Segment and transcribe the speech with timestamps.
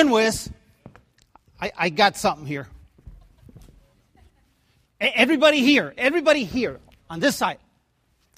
[0.00, 0.50] begin with,
[1.60, 2.68] I, I got something here.
[4.98, 6.78] Everybody here, everybody here
[7.10, 7.58] on this side,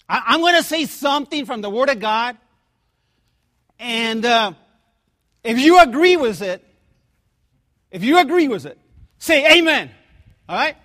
[0.09, 2.37] I, I'm going to say something from the Word of God,
[3.79, 4.53] and uh,
[5.45, 6.65] if you agree with it,
[7.93, 8.79] if you agree with it,
[9.19, 9.91] say Amen.
[10.49, 10.77] All right?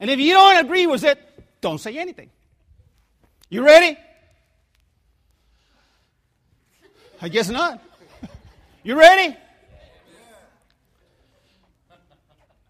[0.00, 1.18] And if you don't agree with it,
[1.60, 2.30] don't say anything.
[3.50, 3.98] You ready?
[7.20, 7.82] I guess not.
[8.82, 9.36] You ready?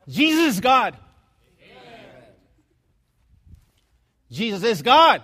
[0.09, 0.97] Jesus is God.
[4.31, 5.23] Jesus is God.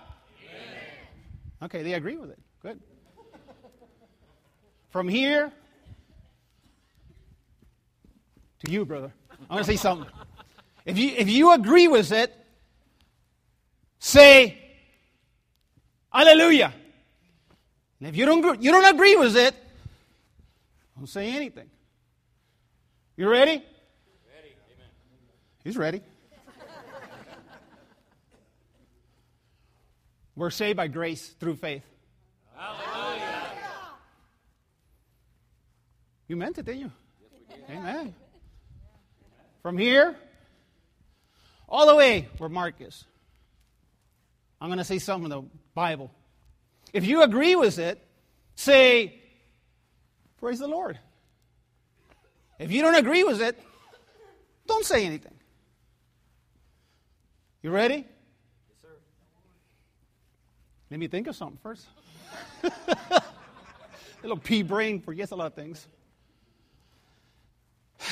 [1.63, 2.39] Okay, they agree with it.
[2.63, 2.81] Good.
[4.91, 5.53] From here
[8.65, 9.13] to you, brother.
[9.43, 10.09] I'm going to say something.
[10.85, 12.35] If you, if you agree with it,
[13.99, 14.59] say,
[16.13, 16.73] Hallelujah.
[18.01, 19.55] And if you don't, you don't agree with it,
[20.97, 21.71] don't say anything.
[23.17, 23.63] You ready?
[25.65, 26.01] He's ready.
[30.35, 31.85] We're saved by grace through faith.
[32.57, 33.49] Hallelujah.
[36.27, 36.93] You meant it, didn't you?
[37.71, 38.15] Amen.
[39.63, 40.16] From here,
[41.68, 43.05] all the way where Mark is.
[44.60, 46.10] I'm going to say something in the Bible.
[46.93, 48.02] If you agree with it,
[48.55, 49.18] say,
[50.38, 50.99] Praise the Lord.
[52.59, 53.60] If you don't agree with it,
[54.66, 55.35] don't say anything.
[57.63, 57.95] You ready?
[57.95, 58.05] Yes,
[58.82, 58.88] sir.
[60.91, 61.87] Let me think of something first.
[64.22, 65.87] little pea brain forgets a lot of things.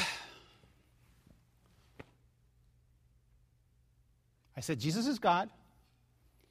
[4.56, 5.50] I said, Jesus is God.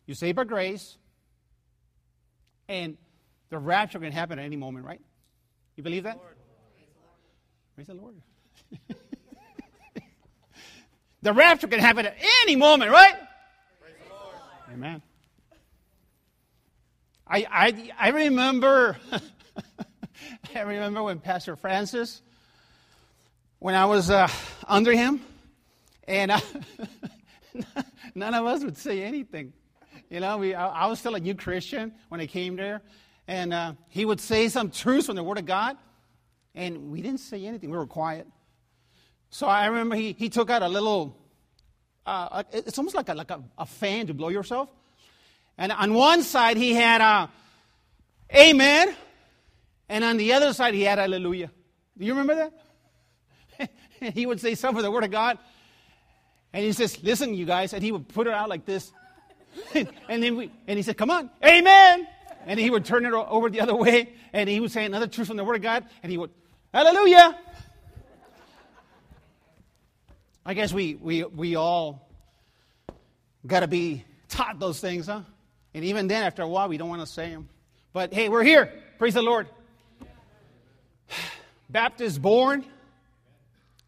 [0.05, 0.97] You save by grace.
[2.67, 2.97] And
[3.49, 4.99] the rapture can happen at any moment, right?
[5.77, 6.19] You believe that?
[7.75, 8.15] Praise the Lord.
[8.89, 8.95] the
[11.23, 13.15] rapture can happen at any moment, right?
[14.73, 15.01] Amen.
[17.27, 18.97] I, I, I remember
[20.55, 22.21] I remember when Pastor Francis,
[23.59, 24.27] when I was uh,
[24.67, 25.21] under him,
[26.07, 26.41] and I,
[28.15, 29.53] none of us would say anything.
[30.09, 32.81] You know, we, I, I was still a new Christian when I came there,
[33.27, 35.77] and uh, he would say some truths from the Word of God,
[36.55, 37.69] and we didn't say anything.
[37.69, 38.27] We were quiet.
[39.29, 41.15] So I remember he, he took out a little,
[42.05, 44.69] uh, it's almost like a, like a, a fan to blow yourself.
[45.57, 47.27] And on one side he had uh,
[48.33, 48.95] Amen,
[49.87, 51.51] and on the other side he had Hallelujah.
[51.97, 52.51] Do you remember
[53.59, 53.71] that?
[54.13, 55.39] he would say some of the Word of God,
[56.53, 58.91] and he says, "Listen, you guys," and he would put it out like this,
[59.73, 62.07] and then we, and he said, "Come on, Amen,"
[62.45, 65.27] and he would turn it over the other way, and he would say another truth
[65.27, 66.29] from the Word of God, and he would,
[66.71, 67.35] Hallelujah.
[70.45, 72.09] I guess we we we all
[73.45, 75.21] got to be taught those things, huh?
[75.73, 77.49] And even then, after a while, we don't want to say them.
[77.93, 78.71] But hey, we're here.
[78.97, 79.47] Praise the Lord.
[81.69, 82.65] Baptist born,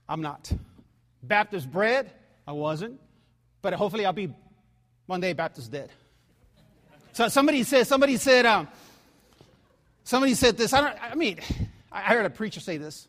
[0.07, 0.51] I'm not.
[1.23, 2.11] Baptist bred,
[2.47, 3.00] I wasn't.
[3.61, 4.34] But hopefully, I'll be
[5.06, 5.90] one day Baptist dead.
[7.13, 8.67] So somebody said, somebody said, um,
[10.03, 10.73] somebody said this.
[10.73, 11.11] I don't.
[11.11, 11.40] I mean,
[11.91, 13.07] I heard a preacher say this.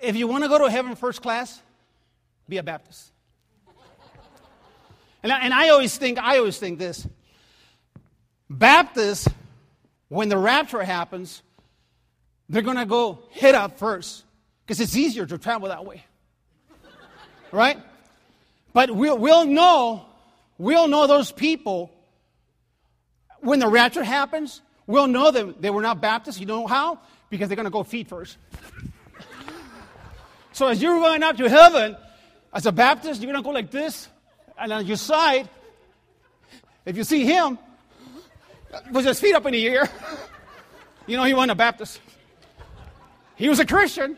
[0.00, 1.60] If you want to go to heaven first class,
[2.48, 3.12] be a Baptist.
[5.22, 7.06] And I, and I always think, I always think this.
[8.48, 9.28] Baptists,
[10.08, 11.42] when the rapture happens,
[12.48, 14.24] they're going to go hit up first
[14.64, 16.04] because it's easier to travel that way.
[17.52, 17.78] right?
[18.72, 20.06] But we'll, we'll know,
[20.56, 21.90] we'll know those people
[23.40, 24.60] when the rapture happens.
[24.86, 26.40] We'll know that they were not Baptists.
[26.40, 27.00] You know how?
[27.28, 28.38] Because they're going to go feet first.
[30.58, 31.96] So as you're going up to heaven,
[32.52, 34.08] as a Baptist, you're going to go like this.
[34.58, 35.48] And on your side,
[36.84, 37.60] if you see him
[38.90, 39.88] with his feet up in the air,
[41.06, 42.00] you know he wasn't a Baptist.
[43.36, 44.16] He was a Christian,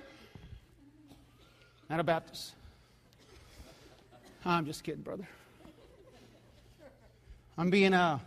[1.91, 2.55] not a Baptist.
[4.43, 5.29] I'm just kidding, brother.
[7.59, 8.19] I'm being uh,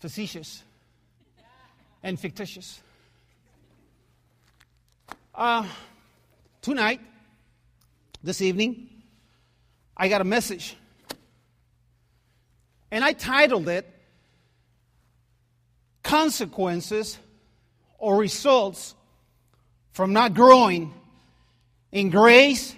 [0.00, 0.62] facetious
[2.02, 2.80] and fictitious.
[5.34, 5.66] Uh,
[6.66, 7.00] tonight,
[8.24, 8.88] this evening,
[9.96, 10.76] I got a message.
[12.90, 13.88] And I titled it
[16.02, 17.18] Consequences
[17.98, 18.96] or Results
[19.92, 20.92] from Not Growing
[21.92, 22.74] in Grace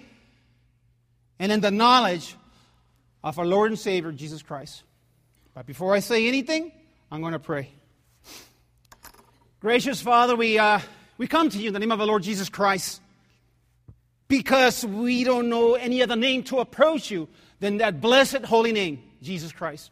[1.39, 2.35] and in the Knowledge
[3.23, 4.83] of our Lord and Savior Jesus Christ.
[5.55, 6.71] But before I say anything,
[7.11, 7.69] I'm going to pray.
[9.59, 10.79] Gracious Father, we, uh,
[11.17, 13.01] we come to you in the name of the Lord Jesus Christ
[14.29, 17.27] because we don't know any other name to approach you
[17.59, 19.91] than that blessed holy name, Jesus Christ.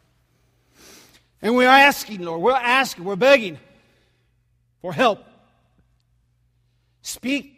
[1.42, 3.58] And we're asking, Lord, we're asking, we're begging
[4.80, 5.22] for help.
[7.02, 7.54] Speak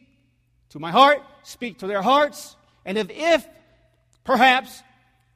[0.71, 3.47] to my heart, speak to their hearts, and if, if
[4.25, 4.83] perhaps,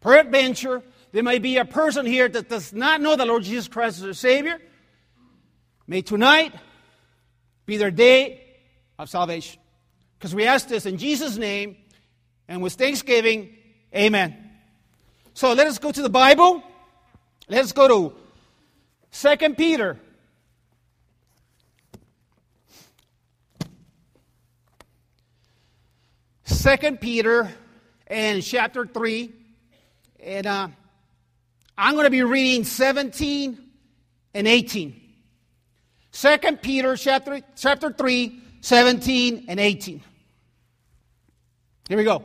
[0.01, 0.83] peradventure,
[1.13, 4.03] there may be a person here that does not know the Lord Jesus Christ as
[4.03, 4.59] their Savior,
[5.87, 6.55] may tonight
[7.67, 8.41] be their day
[8.99, 9.61] of salvation.
[10.19, 11.77] Because we ask this in Jesus' name
[12.49, 13.55] and with thanksgiving,
[13.95, 14.37] amen.
[15.35, 16.63] So let us go to the Bible.
[17.49, 19.99] Let's go to 2 Peter.
[26.45, 27.53] Second Peter
[28.07, 29.33] and chapter 3.
[30.21, 30.69] And uh,
[31.77, 33.59] I'm going to be reading 17
[34.33, 35.01] and 18.
[36.11, 40.01] Second Peter chapter, chapter 3, 17 and 18.
[41.87, 42.25] Here we go.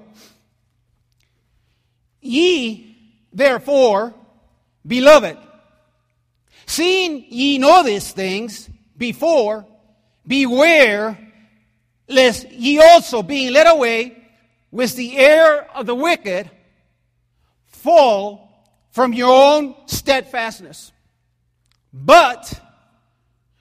[2.21, 2.95] Ye,
[3.33, 4.13] therefore,
[4.87, 5.37] beloved,
[6.65, 9.65] seeing ye know these things before,
[10.25, 11.17] beware
[12.07, 14.23] lest ye also, being led away
[14.71, 16.49] with the air of the wicked,
[17.65, 18.49] fall
[18.91, 20.93] from your own steadfastness.
[21.91, 22.61] But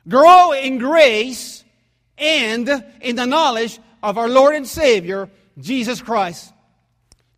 [0.06, 1.64] grow in grace
[2.18, 6.52] and in the knowledge of our Lord and Savior, Jesus Christ.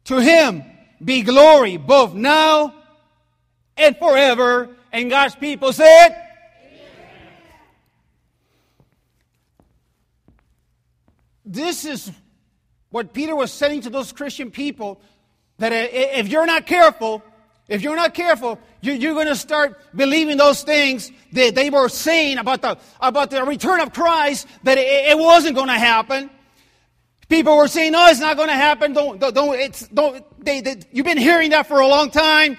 [0.05, 0.65] To him
[1.03, 2.75] be glory both now
[3.77, 4.69] and forever.
[4.93, 6.27] And God's people said,
[11.44, 12.12] This is
[12.91, 15.00] what Peter was saying to those Christian people
[15.59, 17.23] that if you're not careful,
[17.70, 22.38] if you're not careful, you're going to start believing those things that they were saying
[22.38, 26.31] about the, about the return of Christ, that it, wasn't going to happen.
[27.28, 28.93] People were saying, no, it's not going to happen.
[28.93, 32.58] Don't, don't, it's, don't, they, they, you've been hearing that for a long time.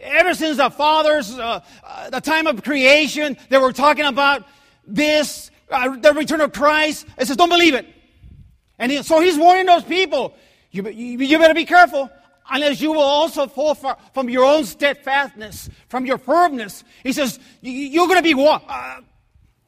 [0.00, 4.44] Ever since the fathers, uh, uh, the time of creation, they were talking about
[4.84, 7.06] this, uh, the return of Christ.
[7.16, 7.86] It says, don't believe it.
[8.80, 10.34] And he, so he's warning those people,
[10.72, 12.10] you, you, you better be careful
[12.50, 16.84] unless you will also fall from your own steadfastness, from your firmness.
[17.02, 19.00] He says, you're going to be wa- uh,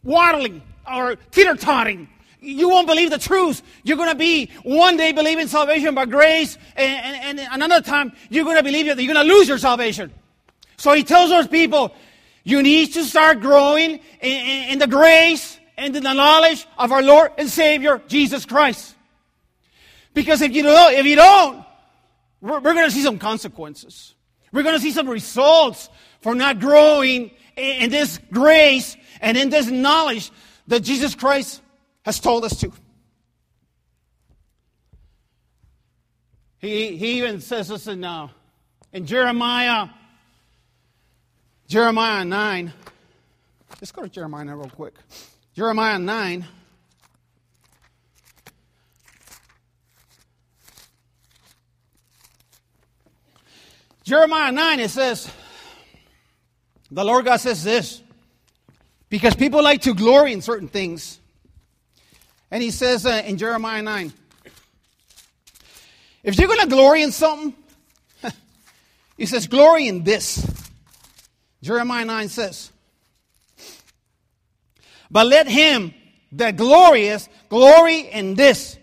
[0.02, 0.62] waddling
[0.92, 2.08] or teeter-totting.
[2.40, 3.62] You won't believe the truth.
[3.84, 8.12] You're going to be one day believing salvation by grace, and, and, and another time
[8.30, 10.12] you're going to believe that you're going to lose your salvation.
[10.76, 11.94] So he tells those people,
[12.42, 16.90] you need to start growing in, in, in the grace and in the knowledge of
[16.90, 18.96] our Lord and Savior, Jesus Christ.
[20.12, 21.61] Because if you don't, if you don't,
[22.42, 24.14] we're, we're going to see some consequences.
[24.52, 25.88] We're going to see some results
[26.20, 30.30] for not growing in, in this grace and in this knowledge
[30.66, 31.62] that Jesus Christ
[32.04, 32.72] has told us to.
[36.58, 38.28] He, he even says this in, uh,
[38.92, 39.88] in Jeremiah,
[41.66, 42.72] Jeremiah 9.
[43.80, 44.94] Let's go to Jeremiah real quick.
[45.54, 46.44] Jeremiah 9.
[54.04, 55.30] Jeremiah 9, it says,
[56.90, 58.02] the Lord God says this,
[59.08, 61.20] because people like to glory in certain things.
[62.50, 64.12] And he says uh, in Jeremiah 9,
[66.24, 67.54] if you're going to glory in something,
[69.16, 70.46] he says, glory in this.
[71.62, 72.72] Jeremiah 9 says,
[75.10, 75.94] but let him
[76.32, 78.78] that glorious glory in this,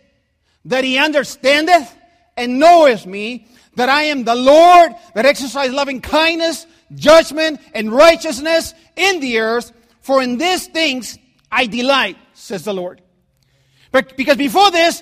[0.65, 1.93] that he understandeth
[2.37, 3.47] and knoweth me,
[3.79, 9.71] that I am the Lord that exercise loving kindness, judgment, and righteousness in the earth,
[10.01, 11.17] for in these things
[11.49, 13.01] I delight, says the Lord.
[13.93, 15.01] But because before this,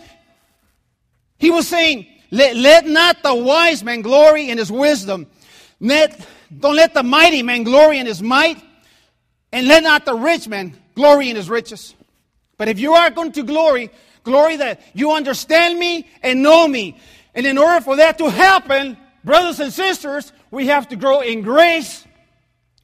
[1.39, 5.25] he was saying, let, let not the wise man glory in his wisdom.
[5.79, 8.63] Let, don't let the mighty man glory in his might.
[9.51, 11.96] And let not the rich man glory in his riches.
[12.57, 13.89] But if you are going to glory,
[14.24, 17.00] glory that you understand me and know me.
[17.38, 21.44] And in order for that to happen, brothers and sisters, we have to grow in
[21.44, 22.03] grace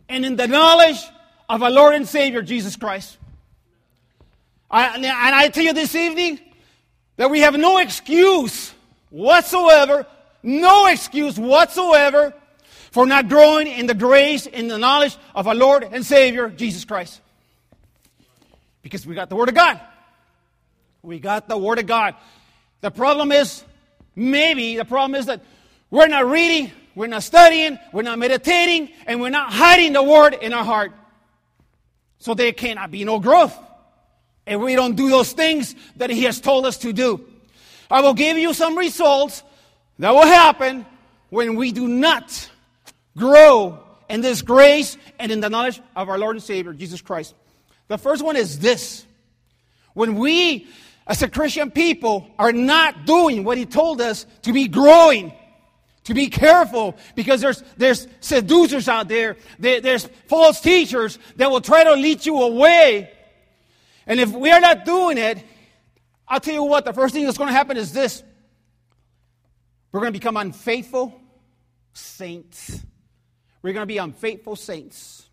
[0.08, 1.04] and in the knowledge
[1.50, 3.18] of our Lord and Savior, Jesus Christ.
[4.70, 6.40] I, and I tell you this evening
[7.18, 8.72] that we have no excuse
[9.10, 10.06] whatsoever,
[10.44, 12.36] no excuse whatsoever
[12.92, 16.86] for not growing in the grace and the knowledge of our Lord and Savior, Jesus
[16.86, 17.22] Christ.
[18.84, 19.82] Because we got the Word of God.
[21.02, 22.14] We got the Word of God.
[22.82, 23.64] The problem is,
[24.16, 25.42] Maybe the problem is that
[25.90, 30.34] we're not reading, we're not studying, we're not meditating, and we're not hiding the word
[30.34, 30.92] in our heart.
[32.20, 33.58] So there cannot be no growth.
[34.46, 37.26] if we don't do those things that He has told us to do.
[37.90, 39.44] I will give you some results
[40.00, 40.86] that will happen
[41.30, 42.50] when we do not
[43.18, 43.80] grow
[44.10, 47.36] in this grace and in the knowledge of our Lord and Savior, Jesus Christ.
[47.88, 49.06] The first one is this.
[49.94, 50.68] When we,
[51.08, 55.34] as a Christian people, are not doing what He told us to be growing,
[56.06, 61.62] to be careful, because there's, there's seducers out there, there, there's false teachers that will
[61.62, 63.12] try to lead you away.
[64.08, 65.44] And if we are not doing it,
[66.28, 68.24] I'll tell you what, the first thing that's going to happen is this
[69.92, 71.20] we're going to become unfaithful
[71.94, 72.84] saints.
[73.62, 75.30] We're going to be unfaithful saints.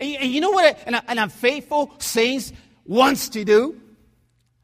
[0.00, 2.52] And, and you know what an, an unfaithful saint
[2.84, 3.80] wants to do?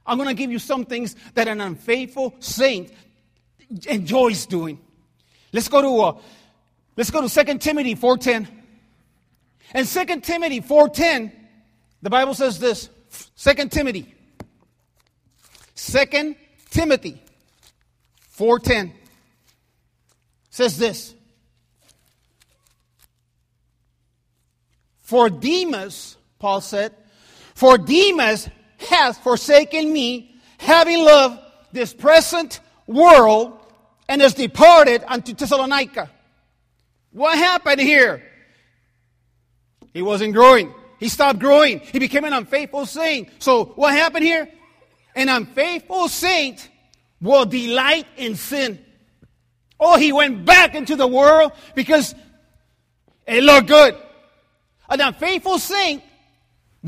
[0.08, 2.90] I'm going to give you some things that an unfaithful saint
[3.86, 4.80] enjoys doing.
[5.52, 6.20] Let's go to uh,
[6.96, 8.48] let's go to 2 Timothy 4:10.
[9.72, 11.30] And 2 Timothy 4:10,
[12.00, 12.88] the Bible says this.
[13.36, 14.14] 2 Timothy.
[15.76, 16.36] 2
[16.70, 17.22] Timothy
[18.34, 18.92] 4:10
[20.48, 21.14] says this.
[25.02, 26.94] For Demas, Paul said,
[27.54, 28.48] for Demas
[28.78, 31.40] has forsaken me, having loved
[31.72, 33.58] this present world,
[34.08, 36.10] and has departed unto Thessalonica.
[37.12, 38.22] What happened here?
[39.92, 40.72] He wasn't growing.
[40.98, 41.80] He stopped growing.
[41.80, 43.28] He became an unfaithful saint.
[43.38, 44.48] So what happened here?
[45.14, 46.68] An unfaithful saint
[47.20, 48.84] will delight in sin.
[49.80, 52.14] Oh, he went back into the world because
[53.26, 53.96] it looked good.
[54.88, 56.02] An unfaithful saint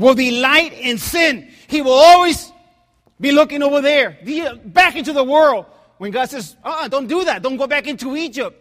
[0.01, 1.49] will delight in sin.
[1.67, 2.51] He will always
[3.19, 4.17] be looking over there,
[4.65, 5.65] back into the world.
[5.99, 7.43] When God says, uh-uh, don't do that.
[7.43, 8.57] Don't go back into Egypt.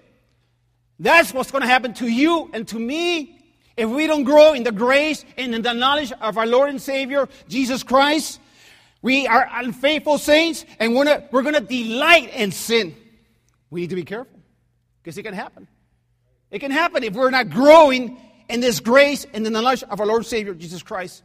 [0.98, 3.38] That's what's going to happen to you and to me
[3.76, 6.80] if we don't grow in the grace and in the knowledge of our Lord and
[6.80, 8.38] Savior, Jesus Christ.
[9.00, 12.94] We are unfaithful saints and we're, not, we're going to delight in sin.
[13.70, 14.38] We need to be careful
[15.02, 15.66] because it can happen.
[16.50, 18.18] It can happen if we're not growing
[18.50, 21.22] in this grace and in the knowledge of our Lord and Savior, Jesus Christ.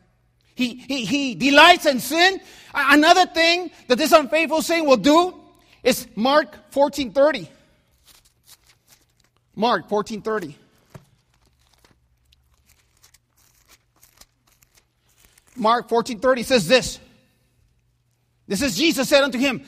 [0.55, 2.39] He, he, he delights in sin.
[2.73, 5.35] Another thing that this unfaithful saint will do
[5.83, 7.47] is Mark 14.30.
[9.55, 10.55] Mark 14.30.
[15.57, 16.99] Mark 14.30 says this.
[18.47, 19.63] This is Jesus said unto him,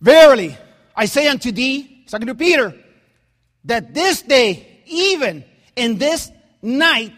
[0.00, 0.56] Verily,
[0.94, 2.74] I say unto thee, talking to Peter,
[3.64, 5.44] that this day, even
[5.74, 6.30] in this
[6.62, 7.12] night,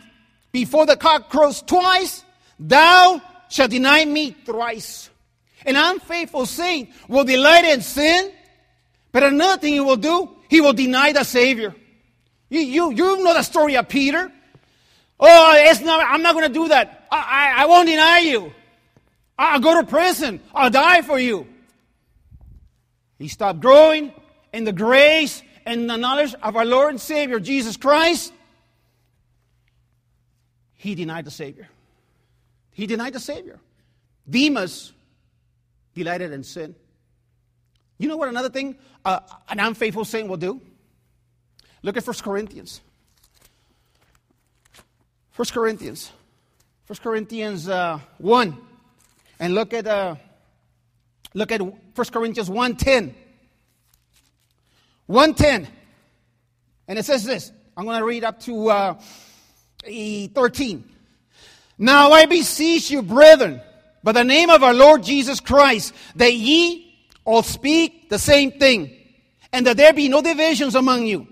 [0.52, 2.24] before the cock crows twice,
[2.58, 5.10] thou shalt deny me thrice.
[5.64, 8.32] An unfaithful saint will delight in sin,
[9.12, 11.74] but another thing he will do, he will deny the Savior.
[12.48, 14.30] You, you, you know the story of Peter.
[15.20, 17.06] Oh, it's not, I'm not going to do that.
[17.10, 18.52] I, I, I won't deny you.
[19.38, 20.40] I'll go to prison.
[20.54, 21.46] I'll die for you.
[23.18, 24.12] He stopped growing
[24.52, 28.32] in the grace and the knowledge of our Lord and Savior, Jesus Christ.
[30.74, 31.68] He denied the Savior.
[32.78, 33.58] He denied the Savior.
[34.30, 34.92] Demas
[35.96, 36.76] delighted in sin.
[37.98, 39.18] You know what another thing uh,
[39.48, 40.60] an unfaithful saint will do?
[41.82, 42.80] Look at 1 Corinthians.
[45.34, 46.12] 1 Corinthians.
[46.86, 48.56] 1 Corinthians uh, 1.
[49.40, 50.14] And look at, uh,
[51.34, 51.74] look at 1
[52.12, 53.12] Corinthians 1.10.
[55.10, 55.66] 1.10.
[56.86, 57.50] And it says this.
[57.76, 58.94] I'm going to read up to uh,
[59.84, 60.84] 13.
[61.78, 63.60] Now I beseech you, brethren,
[64.02, 66.84] by the name of our Lord Jesus Christ, that ye
[67.24, 68.96] all speak the same thing,
[69.52, 71.28] and that there be no divisions among you,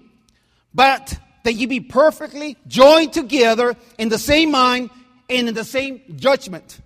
[0.73, 4.91] but that ye be perfectly joined together in the same mind
[5.29, 6.81] and in the same judgment.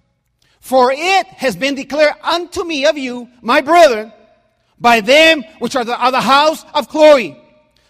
[0.60, 4.12] For it has been declared unto me of you, my brethren,
[4.78, 7.38] by them which are the, the house of Chloe,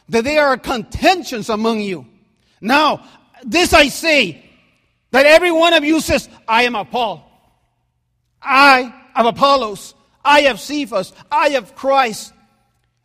[0.09, 2.07] that there are contentions among you.
[2.61, 3.05] Now,
[3.45, 4.50] this I say,
[5.11, 7.27] that every one of you says, I am of Paul.
[8.41, 9.95] I am Apollos.
[10.25, 11.13] I have Cephas.
[11.31, 12.33] I have Christ.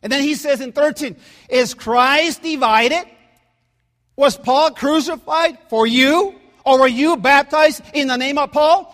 [0.02, 1.16] And then he says in 13,
[1.48, 3.04] Is Christ divided?
[4.14, 6.34] Was Paul crucified for you?
[6.64, 8.92] Or were you baptized in the name of Paul?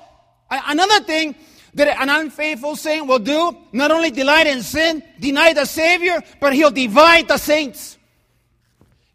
[0.50, 1.34] Another thing
[1.74, 6.52] that an unfaithful saint will do, not only delight in sin, deny the Savior, but
[6.52, 7.96] he'll divide the saints.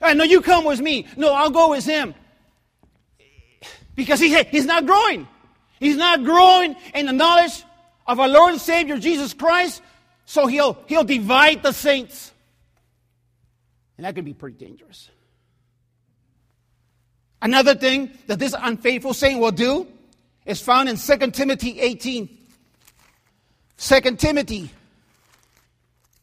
[0.02, 1.08] I know you come with me.
[1.16, 2.16] No, I'll go with him.
[3.98, 5.28] Because he, he's not growing.
[5.80, 7.64] He's not growing in the knowledge
[8.06, 9.82] of our Lord and Savior Jesus Christ,
[10.26, 12.32] so he'll, he'll divide the saints.
[13.98, 15.10] And that can be pretty dangerous.
[17.42, 19.88] Another thing that this unfaithful saint will do
[20.46, 22.30] is found in 2 Timothy 18.
[23.78, 24.70] 2 Timothy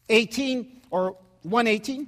[0.07, 2.07] 18 or 118.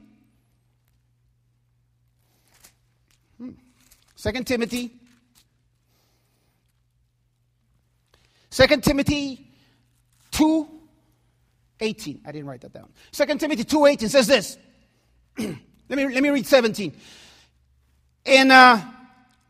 [3.37, 3.55] 2
[4.23, 4.41] hmm.
[4.43, 4.96] Timothy.
[8.57, 9.45] 2 Timothy
[10.31, 10.67] 2
[11.79, 12.21] 18.
[12.25, 12.89] I didn't write that down.
[13.11, 14.57] 2 Timothy 2 18 says this.
[15.37, 15.47] let,
[15.89, 16.91] me, let me read 17.
[18.25, 18.81] And uh,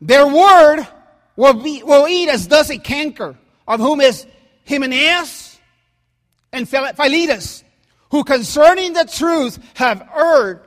[0.02, 0.86] their word
[1.36, 4.26] will, be, will eat as does a canker, of whom is
[4.68, 5.58] Hymenaeus
[6.52, 7.64] and Philetus,
[8.10, 10.60] who concerning the truth have erred,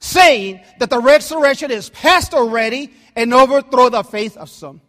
[0.00, 4.80] saying that the resurrection is past already and overthrow the faith of some.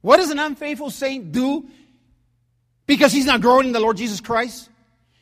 [0.00, 1.68] What does an unfaithful saint do
[2.86, 4.68] because he's not growing in the Lord Jesus Christ?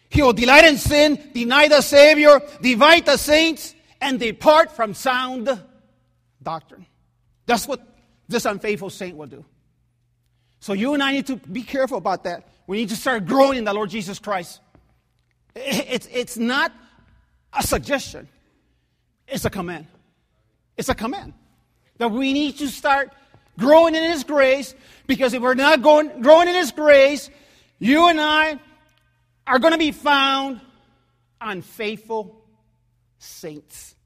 [0.08, 5.48] He will delight in sin, deny the Savior, divide the saints, and depart from sound
[6.42, 6.86] doctrine.
[7.46, 7.80] That's what
[8.28, 9.44] this unfaithful saint will do.
[10.60, 12.48] So you and I need to be careful about that.
[12.66, 14.60] We need to start growing in the Lord Jesus Christ.
[15.56, 16.72] It's, it's not
[17.52, 18.28] a suggestion,
[19.26, 19.86] it's a command.
[20.76, 21.34] It's a command
[21.98, 23.12] that we need to start
[23.58, 24.74] growing in His grace
[25.06, 27.28] because if we're not going, growing in His grace,
[27.80, 28.60] you and I
[29.46, 30.60] are going to be found
[31.40, 32.44] unfaithful
[33.18, 33.96] saints.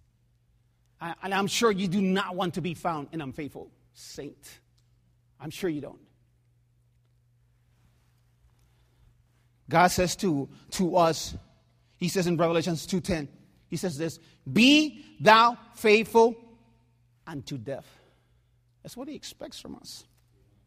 [1.22, 4.38] And I'm sure you do not want to be found an unfaithful saint.
[5.38, 6.00] I'm sure you don't.
[9.68, 11.36] God says to, to us,
[11.96, 13.28] He says in Revelations 2.10,
[13.68, 14.18] He says this,
[14.50, 16.36] Be thou faithful
[17.26, 17.86] unto death.
[18.82, 20.04] That's what He expects from us.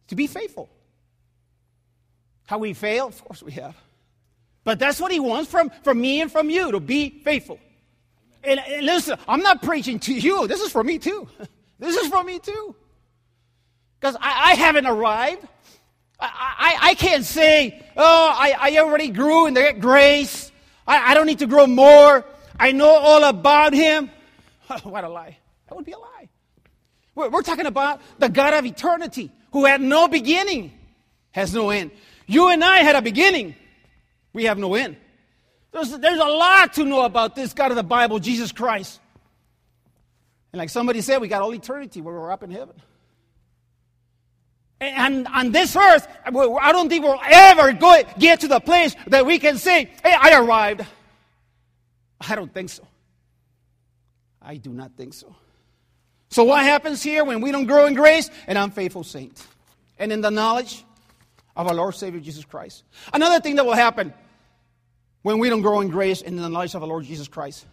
[0.07, 0.69] To be faithful.
[2.47, 3.07] How we fail?
[3.07, 3.75] Of course we have.
[4.63, 7.59] But that's what he wants from, from me and from you to be faithful.
[8.43, 10.47] And, and listen, I'm not preaching to you.
[10.47, 11.29] This is for me too.
[11.79, 12.75] This is for me too.
[13.99, 15.47] Because I, I, haven't arrived.
[16.19, 20.51] I, I, I, can't say, oh, I, I already grew in the grace.
[20.87, 22.25] I, I don't need to grow more.
[22.59, 24.09] I know all about him.
[24.81, 25.37] what a lie.
[25.67, 26.29] That would be a lie.
[27.13, 30.71] We're, we're talking about the God of eternity who had no beginning,
[31.29, 31.91] has no end.
[32.27, 33.55] You and I had a beginning
[34.33, 34.97] we have no end.
[35.71, 38.99] There's, there's a lot to know about this God of the Bible, Jesus Christ.
[40.51, 42.75] And like somebody said, we got all eternity where we're up in heaven.
[44.79, 49.25] And on this earth, I don't think we'll ever go, get to the place that
[49.25, 50.85] we can say, hey, I arrived.
[52.21, 52.87] I don't think so.
[54.41, 55.35] I do not think so.
[56.29, 58.29] So, what happens here when we don't grow in grace?
[58.47, 59.43] An unfaithful saint.
[59.97, 60.83] And in the knowledge
[61.57, 62.83] of our Lord Savior Jesus Christ.
[63.11, 64.13] Another thing that will happen
[65.23, 67.65] when we don't grow in grace and in the knowledge of the Lord Jesus Christ,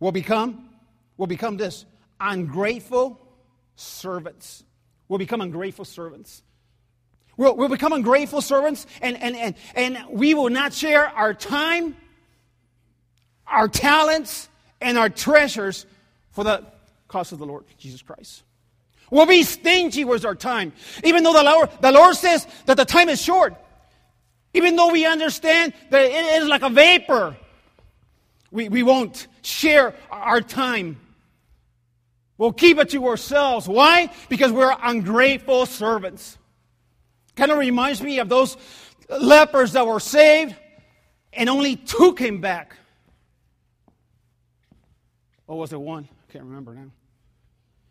[0.00, 0.70] will become,
[1.18, 1.84] will become this
[2.18, 3.20] ungrateful
[3.76, 4.64] servants.
[5.08, 6.42] We'll become ungrateful servants.
[7.36, 11.96] We'll, we'll become ungrateful servants, and, and, and, and we will not share our time,
[13.46, 14.48] our talents,
[14.80, 15.84] and our treasures
[16.30, 16.64] for the
[17.08, 18.42] cause of the Lord Jesus Christ.
[19.10, 20.72] We'll be stingy with our time.
[21.02, 23.54] Even though the Lord, the Lord says that the time is short.
[24.54, 27.36] Even though we understand that it is like a vapor,
[28.50, 31.00] we, we won't share our time.
[32.38, 33.68] We'll keep it to ourselves.
[33.68, 34.10] Why?
[34.28, 36.38] Because we're ungrateful servants.
[37.36, 38.56] Kind of reminds me of those
[39.08, 40.54] lepers that were saved
[41.32, 42.76] and only two came back.
[45.46, 46.08] Or was it one?
[46.28, 46.90] I can't remember now.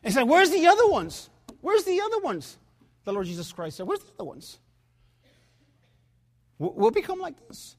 [0.03, 1.29] And said, Where's the other ones?
[1.61, 2.57] Where's the other ones?
[3.05, 4.59] The Lord Jesus Christ said, Where's the other ones?
[6.59, 7.75] We'll become like this.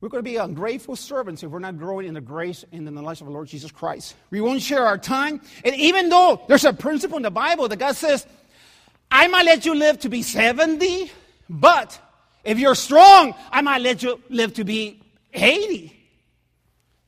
[0.00, 2.94] We're going to be ungrateful servants if we're not growing in the grace and in
[2.94, 4.14] the knowledge of the Lord Jesus Christ.
[4.30, 5.40] We won't share our time.
[5.64, 8.24] And even though there's a principle in the Bible that God says,
[9.10, 11.10] I might let you live to be 70,
[11.50, 11.98] but
[12.44, 15.02] if you're strong, I might let you live to be
[15.34, 15.97] 80.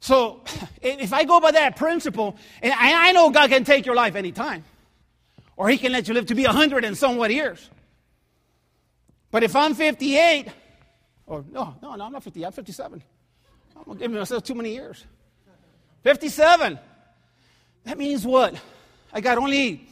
[0.00, 0.42] So
[0.82, 4.64] if I go by that principle, and I know God can take your life anytime,
[5.56, 7.70] or He can let you live to be 100 and somewhat years.
[9.30, 10.48] But if I'm 58,
[11.26, 13.02] or no, no, no, I'm not 50, I'm 57.
[13.76, 15.04] I'm going to give myself too many years.
[16.02, 16.78] 57.
[17.84, 18.54] That means what?
[19.12, 19.86] I got only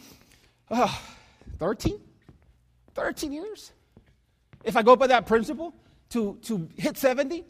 [0.70, 0.92] uh,
[1.58, 2.00] 13?
[2.94, 3.72] 13 years?
[4.64, 5.72] If I go by that principle
[6.10, 7.44] to, to hit 70?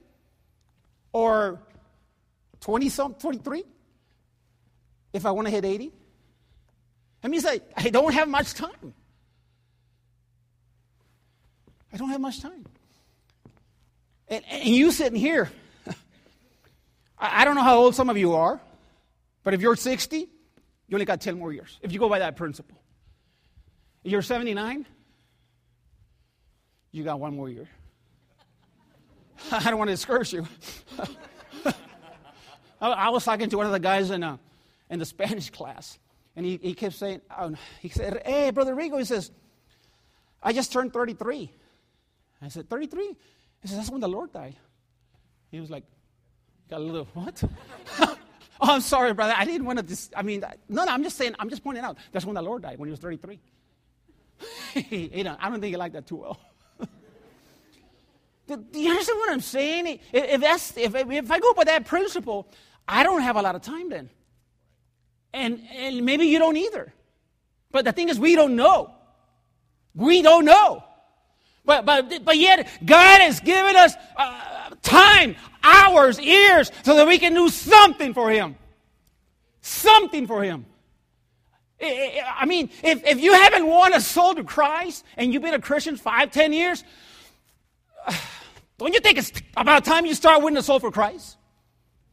[1.12, 1.60] Or
[2.60, 3.64] 20 some, 23?
[5.12, 5.92] If I want to hit 80?
[7.22, 8.94] That means I, I don't have much time.
[11.92, 12.64] I don't have much time.
[14.28, 15.50] And, and you sitting here,
[17.18, 18.60] I, I don't know how old some of you are,
[19.42, 20.28] but if you're 60, you
[20.94, 22.80] only got 10 more years, if you go by that principle.
[24.04, 24.86] If you're 79,
[26.92, 27.68] You got one more year.
[29.52, 30.46] I don't want to discourage you.
[32.80, 34.36] I was talking to one of the guys in, uh,
[34.90, 35.98] in the Spanish class,
[36.36, 39.30] and he, he kept saying, oh, he said, Hey, Brother Rigo, he says,
[40.42, 41.50] I just turned 33.
[42.40, 43.16] I said, 33?
[43.62, 44.56] He said, That's when the Lord died.
[45.50, 45.84] He was like,
[46.70, 47.42] Got a little, what?
[48.00, 48.16] oh,
[48.60, 49.34] I'm sorry, brother.
[49.36, 51.82] I didn't want to, dis- I mean, no, no, I'm just saying, I'm just pointing
[51.84, 51.96] out.
[52.12, 53.40] That's when the Lord died, when he was 33.
[54.90, 56.38] you know, I don't think he liked that too well.
[58.48, 60.00] Do you understand what I'm saying?
[60.10, 62.48] If, that's, if, if I go by that principle,
[62.88, 64.08] I don't have a lot of time then.
[65.34, 66.94] And, and maybe you don't either.
[67.70, 68.94] But the thing is, we don't know.
[69.94, 70.82] We don't know.
[71.66, 77.18] But, but, but yet, God has given us uh, time, hours, years, so that we
[77.18, 78.56] can do something for Him.
[79.60, 80.64] Something for Him.
[81.80, 85.60] I mean, if, if you haven't won a soul to Christ and you've been a
[85.60, 86.82] Christian five, ten years,
[88.78, 91.36] don't you think it's about time you start winning a soul for Christ?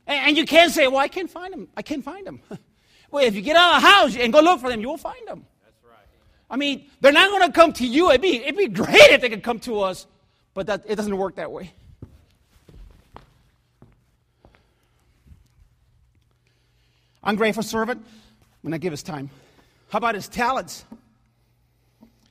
[0.08, 1.68] And you can't say, well, I can't find them.
[1.76, 2.42] I can't find them.
[3.12, 4.98] well, if you get out of the house and go look for them, you will
[4.98, 5.46] find them.
[5.64, 6.06] That's right.
[6.50, 8.10] I mean, they're not going to come to you.
[8.10, 10.06] It'd be, it'd be great if they could come to us,
[10.54, 11.72] but that, it doesn't work that way.
[17.24, 18.06] Ungrateful servant,
[18.62, 19.32] when I give his time.
[19.90, 20.86] How about his talents?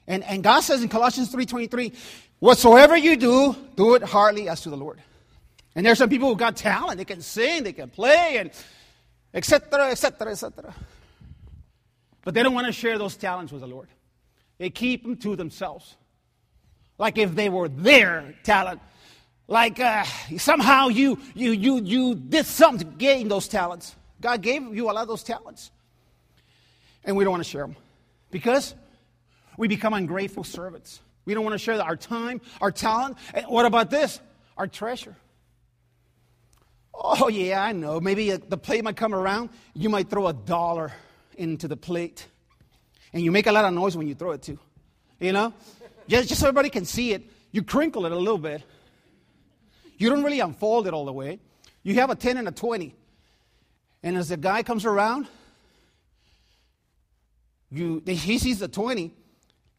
[0.06, 1.94] And, and God says in Colossians 3.23,
[2.38, 5.00] whatsoever you do, do it heartily as to the Lord.
[5.74, 6.98] And there's some people who got talent.
[6.98, 8.50] They can sing, they can play, and
[9.32, 10.74] etc., etc., etc.
[12.22, 13.88] But they don't want to share those talents with the Lord.
[14.58, 15.96] They keep them to themselves.
[16.96, 18.80] Like if they were their talent.
[19.46, 20.04] Like uh,
[20.38, 23.94] somehow you, you, you, you did something to gain those talents.
[24.20, 25.70] God gave you a lot of those talents.
[27.04, 27.76] And we don't want to share them.
[28.30, 28.74] Because
[29.58, 31.00] we become ungrateful servants.
[31.24, 33.16] We don't want to share our time, our talent.
[33.32, 34.20] And what about this?
[34.56, 35.16] Our treasure.
[36.94, 38.00] Oh, yeah, I know.
[38.00, 39.50] Maybe uh, the plate might come around.
[39.74, 40.92] You might throw a dollar
[41.36, 42.26] into the plate.
[43.12, 44.58] And you make a lot of noise when you throw it, too.
[45.18, 45.52] You know?
[46.08, 47.22] Just, just so everybody can see it.
[47.50, 48.62] You crinkle it a little bit.
[49.96, 51.38] You don't really unfold it all the way.
[51.82, 52.94] You have a 10 and a 20.
[54.02, 55.26] And as the guy comes around,
[57.70, 59.12] you, he sees the 20,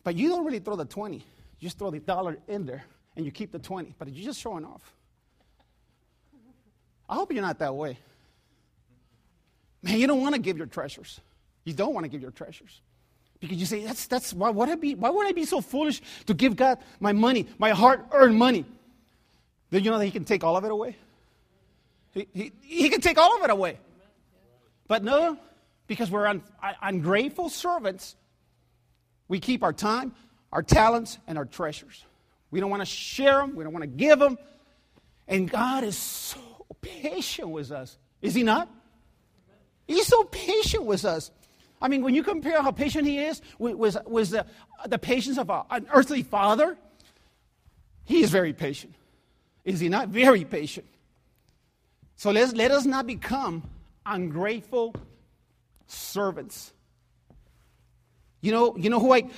[0.04, 1.24] but you don't really throw the 20.
[1.60, 2.84] You just throw the dollar in there
[3.15, 4.94] and you keep the 20, but you're just showing off.
[7.08, 7.98] I hope you're not that way.
[9.82, 11.22] Man, you don't want to give your treasures.
[11.63, 12.82] You don't want to give your treasures.
[13.39, 16.02] Because you say, that's, that's why, would I be, why would I be so foolish
[16.26, 18.65] to give God my money, my hard earned money?
[19.70, 20.96] Then you know that He can take all of it away?
[22.13, 23.78] He, he, he can take all of it away.
[24.88, 25.38] But no,
[25.88, 26.41] because we're un,
[26.82, 28.15] ungrateful servants,
[29.28, 30.13] we keep our time,
[30.52, 32.06] our talents, and our treasures.
[32.52, 34.38] We don't want to share them, we don't want to give them.
[35.28, 36.40] And God is so
[36.82, 37.98] patient with us.
[38.22, 38.70] Is he not?
[39.88, 41.32] He's so patient with us.
[41.82, 44.46] I mean, when you compare how patient he is with, with, with the,
[44.88, 46.78] the patience of a, an earthly father,
[48.06, 48.96] he is very patient.
[49.64, 50.10] Is he not?
[50.10, 50.88] Very patient.
[52.16, 53.64] So let's, let us not become
[54.06, 54.96] ungrateful
[55.88, 56.72] servants.
[58.42, 59.30] You know, you know who I,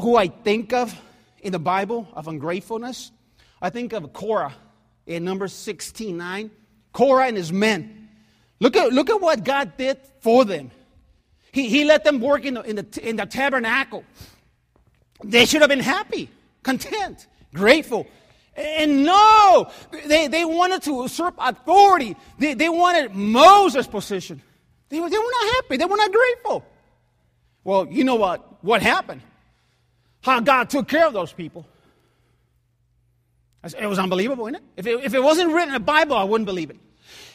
[0.00, 0.94] who I think of
[1.40, 3.10] in the Bible of ungratefulness?
[3.60, 4.54] I think of Korah
[5.06, 6.50] in Numbers 16 9.
[6.92, 8.08] Korah and his men.
[8.60, 10.70] Look at, look at what God did for them.
[11.52, 14.04] He, he let them work in the, in, the, in the tabernacle.
[15.22, 16.28] They should have been happy,
[16.62, 18.06] content, grateful.
[18.56, 19.70] And no,
[20.06, 22.16] they, they wanted to usurp authority.
[22.38, 24.40] They, they wanted Moses' position.
[24.88, 25.76] They, they were not happy.
[25.76, 26.64] They were not grateful.
[27.64, 29.22] Well, you know what, what happened?
[30.24, 31.66] How God took care of those people.
[33.62, 34.62] It was unbelievable, isn't it?
[34.78, 35.04] If, it?
[35.04, 36.78] if it wasn't written in the Bible, I wouldn't believe it.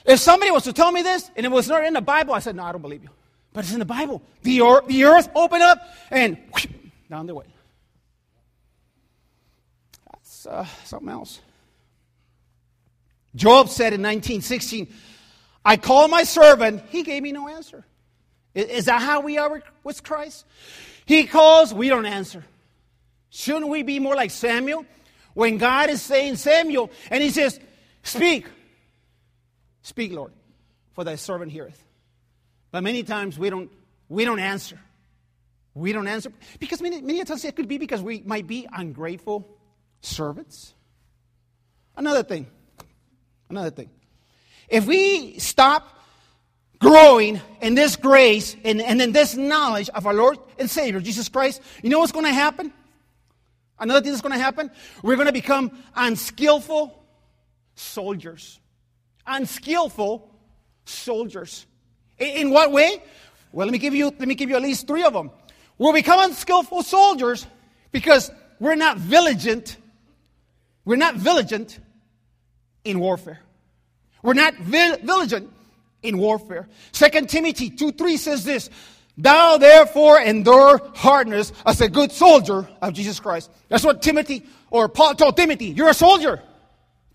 [0.06, 2.40] If somebody was to tell me this and it was not in the Bible, I
[2.40, 3.10] said, no, I don't believe you.
[3.54, 4.24] But it's in the Bible.
[4.42, 6.66] The, earth, the earth opened up and whoosh,
[7.12, 7.46] down the way.
[10.12, 11.40] That's uh, something else.
[13.36, 14.88] Job said in 1916,
[15.64, 17.86] I called my servant, he gave me no answer.
[18.56, 20.46] Is that how we are with Christ?
[21.06, 22.44] He calls, we don't answer.
[23.30, 24.86] Shouldn't we be more like Samuel?
[25.34, 27.60] When God is saying, Samuel, and he says,
[28.04, 28.48] Speak.
[29.82, 30.32] Speak, Lord,
[30.94, 31.84] for thy servant heareth.
[32.72, 33.72] But many times we don't,
[34.08, 34.80] we don't answer.
[35.74, 36.32] We don't answer.
[36.60, 39.48] Because many, many times it could be because we might be ungrateful
[40.02, 40.74] servants.
[41.96, 42.48] Another thing.
[43.50, 43.90] Another thing.
[44.68, 46.00] If we stop
[46.80, 51.30] growing in this grace and, and in this knowledge of our Lord and Savior, Jesus
[51.30, 52.72] Christ, you know what's going to happen?
[53.80, 54.70] Another thing that's going to happen,
[55.02, 57.04] we're going to become unskillful
[57.76, 58.60] soldiers.
[59.26, 60.30] Unskillful
[60.86, 61.66] soldiers.
[62.18, 63.02] In what way?
[63.52, 65.32] Well, let me give you, let me give you at least three of them.
[65.78, 67.48] We'll become unskillful soldiers
[67.92, 69.78] because we're not vigilant.
[70.84, 71.80] We're not vigilant
[72.84, 73.40] in warfare.
[74.22, 75.52] We're not vigilant
[76.04, 76.68] in warfare.
[76.92, 78.70] Second Timothy 2 3 says this
[79.20, 83.52] Thou therefore endure hardness as a good soldier of Jesus Christ.
[83.68, 85.66] That's what Timothy or Paul told Timothy.
[85.66, 86.42] You're a soldier.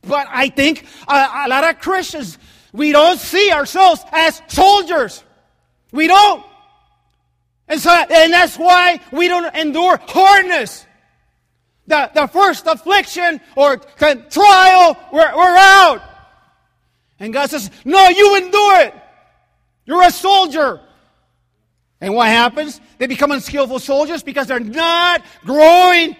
[0.03, 2.37] But I think a, a lot of Christians,
[2.75, 5.25] we don't see ourselves as soldiers.
[5.93, 6.45] We don't.
[7.69, 10.85] And so, and that's why we don't endure hardness.
[11.87, 16.03] The, the first affliction or trial, we're, we're out.
[17.19, 18.95] And God says, no, you endure it.
[19.87, 20.83] You're a soldier.
[22.05, 22.83] And what happens?
[22.99, 26.15] They become unskillful soldiers because they're not growing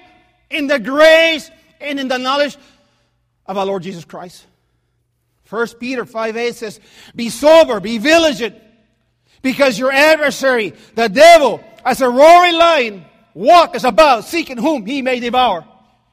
[0.49, 2.57] in the grace and in the knowledge
[3.45, 4.47] of our Lord Jesus Christ.
[5.43, 6.81] First Peter 5 8 says,
[7.15, 8.57] Be sober, be vigilant,
[9.43, 15.21] because your adversary, the devil, as a roaring lion, walks about seeking whom he may
[15.21, 15.67] devour.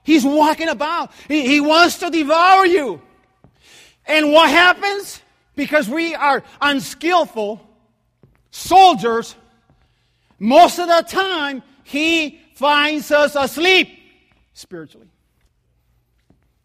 [0.04, 1.14] He's walking about.
[1.30, 3.02] He, he wants to devour you.
[4.06, 5.22] And what happens?
[5.56, 7.66] Because we are unskillful
[8.50, 9.34] soldiers,
[10.42, 13.88] most of the time, he finds us asleep
[14.54, 15.06] spiritually.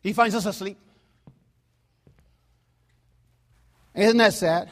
[0.02, 0.78] He finds us asleep.
[3.94, 4.70] Isn't that sad?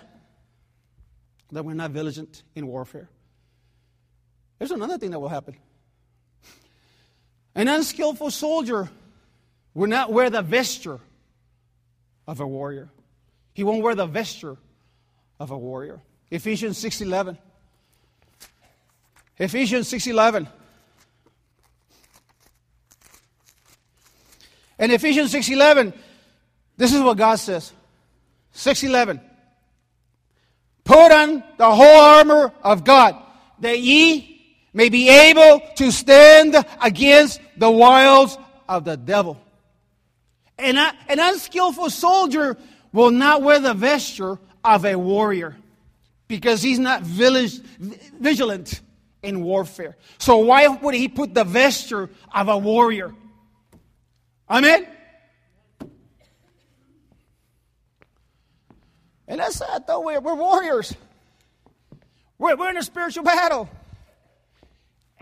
[1.52, 3.10] That we're not vigilant in warfare.
[4.58, 5.54] There's another thing that will happen.
[7.54, 8.88] An unskillful soldier
[9.74, 11.00] will not wear the vesture
[12.26, 12.88] of a warrior.
[13.52, 14.56] He won't wear the vesture
[15.38, 16.00] of a warrior.
[16.30, 17.36] Ephesians 6:11.
[19.38, 20.48] Ephesians 6:11.
[24.78, 25.92] In Ephesians 6:11,
[26.76, 27.72] this is what God says.
[28.52, 29.20] 6:11.
[30.84, 33.16] Put on the whole armor of God,
[33.60, 34.30] that ye
[34.72, 38.36] may be able to stand against the wiles
[38.68, 39.40] of the devil.
[40.58, 42.56] And an unskillful soldier
[42.92, 45.56] will not wear the vesture of a warrior
[46.28, 48.80] because he's not vigilant
[49.24, 49.96] in warfare.
[50.18, 53.14] So why would he put the vesture of a warrior?
[54.48, 54.86] Amen?
[59.26, 60.00] And that's sad though.
[60.00, 60.94] We're, we're warriors.
[62.38, 63.68] We're, we're in a spiritual battle.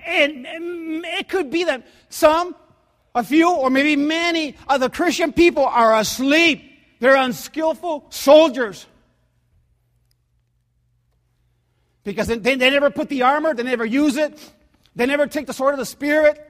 [0.05, 2.57] And, and it could be that some,
[3.15, 6.71] a few, or maybe many of the Christian people are asleep.
[6.99, 8.87] They're unskillful soldiers.
[12.05, 14.39] Because they, they never put the armor, they never use it,
[14.97, 16.49] they never take the sword of the Spirit.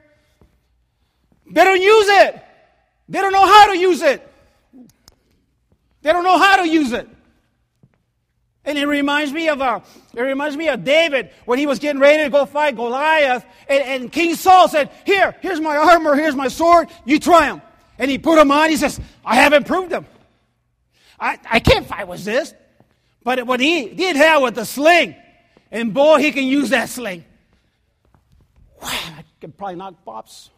[1.49, 2.43] They don't use it.
[3.09, 4.27] They don't know how to use it.
[6.01, 7.07] They don't know how to use it.
[8.65, 9.81] And it reminds me of uh,
[10.13, 13.83] it reminds me of David when he was getting ready to go fight Goliath, and,
[13.83, 16.87] and King Saul said, "Here, here's my armor, here's my sword.
[17.03, 17.61] You try them."
[17.97, 18.69] And he put them on.
[18.69, 20.05] He says, "I haven't proved them.
[21.19, 22.53] I, I can't fight with this."
[23.23, 25.15] But what he did have with the sling,
[25.73, 27.25] and boy, he can use that sling.
[28.81, 30.51] Wow, I could probably knock Bob's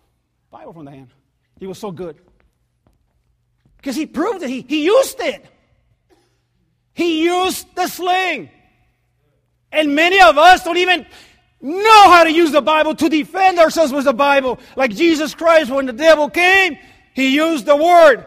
[0.52, 1.10] Bible from the hand.
[1.58, 2.18] He was so good
[3.78, 4.50] because he proved it.
[4.50, 5.46] He, he used it.
[6.94, 8.50] He used the sling.
[9.72, 11.06] And many of us don't even
[11.62, 14.60] know how to use the Bible to defend ourselves with the Bible.
[14.76, 16.78] Like Jesus Christ, when the devil came,
[17.14, 18.26] he used the word.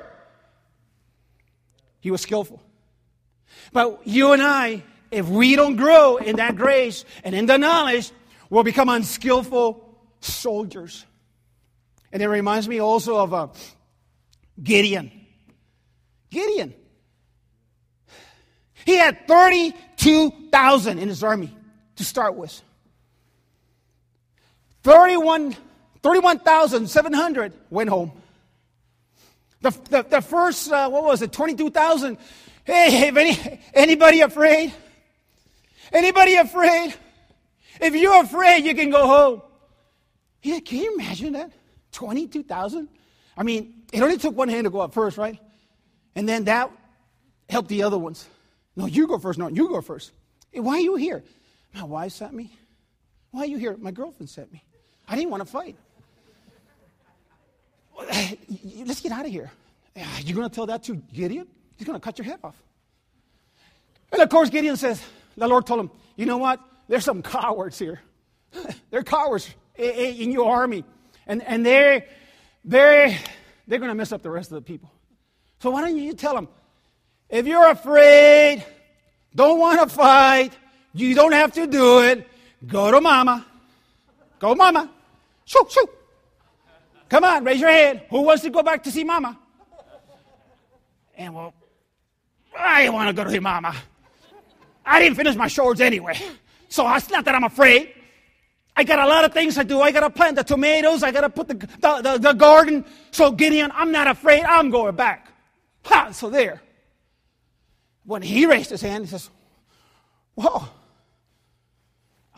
[2.01, 2.63] He was skillful.
[3.73, 8.11] But you and I, if we don't grow in that grace and in the knowledge,
[8.51, 9.85] we'll become unskillful
[10.21, 11.05] soldiers.
[12.13, 13.49] And it reminds me also of uh,
[14.63, 15.11] Gideon.
[16.31, 16.75] Gideon.
[18.85, 21.55] He had 32,000 in his army
[21.97, 22.63] to start with.
[24.83, 25.57] 31,
[26.03, 28.13] 31,700 went home.
[29.61, 32.17] The, the, the first, uh, what was it, 22,000.
[32.65, 34.73] Hey, any, anybody afraid?
[35.93, 36.95] Anybody afraid?
[37.81, 39.43] If you're afraid, you can go home.
[40.43, 41.53] Yeah, can you imagine that?
[41.93, 42.89] 22,000?
[43.37, 45.39] I mean, it only took one hand to go up first, right?
[46.15, 46.71] And then that
[47.49, 48.27] helped the other ones.
[48.77, 49.39] No, you go first.
[49.39, 50.13] No, you go first.
[50.53, 51.23] Hey, why are you here?
[51.75, 52.51] My wife sent me.
[53.31, 53.77] Why are you here?
[53.77, 54.63] My girlfriend sent me.
[55.07, 55.77] I didn't want to fight.
[58.87, 59.51] Let's get out of here.
[60.25, 61.47] You're going to tell that to Gideon?
[61.77, 62.57] He's going to cut your head off.
[64.13, 65.03] And of course, Gideon says,
[65.39, 66.61] the Lord told him, you know what?
[66.89, 68.01] There's some cowards here.
[68.91, 70.85] They're cowards eh, eh, in your army.
[71.27, 72.07] And, and they're,
[72.65, 73.19] they
[73.67, 74.91] they're going to mess up the rest of the people.
[75.61, 76.49] So why don't you tell them,
[77.29, 78.65] if you're afraid,
[79.35, 80.53] don't want to fight,
[80.95, 82.27] you don't have to do it,
[82.67, 83.45] go to mama.
[84.39, 84.91] Go, mama.
[85.45, 85.87] Shoo, shoo.
[87.11, 88.03] Come on, raise your hand.
[88.11, 89.39] Who wants to go back to see mama?
[91.17, 91.53] And well,
[92.57, 93.75] I want to go to see mama.
[94.89, 96.19] I didn't finish my shorts anyway.
[96.69, 97.95] So it's not that I'm afraid.
[98.77, 99.81] I got a lot of things to do.
[99.81, 101.03] I got to plant the tomatoes.
[101.03, 102.85] I got to put the, the, the, the, garden.
[103.11, 104.45] So Gideon, I'm not afraid.
[104.45, 105.33] I'm going back.
[105.85, 106.13] Ha!
[106.13, 106.63] So there.
[108.05, 109.31] When he raised his hand, he says,
[110.35, 110.69] Whoa.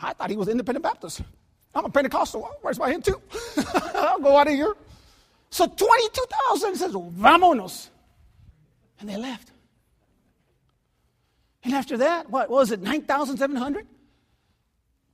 [0.01, 1.21] I thought he was independent Baptist.
[1.75, 2.49] I'm a Pentecostal.
[2.61, 3.21] Where's my hand too?
[3.93, 4.75] I'll go out of here.
[5.51, 7.89] So 22,000 says, Vamonos.
[8.99, 9.50] And they left.
[11.63, 13.87] And after that, what, what was it, 9,700?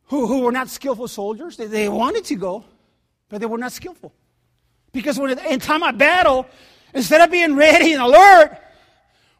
[0.06, 1.58] Who, who were not skillful soldiers.
[1.58, 2.64] They, they wanted to go,
[3.30, 4.14] but they were not skillful.
[4.94, 6.48] Because when in time of battle,
[6.94, 8.58] instead of being ready and alert,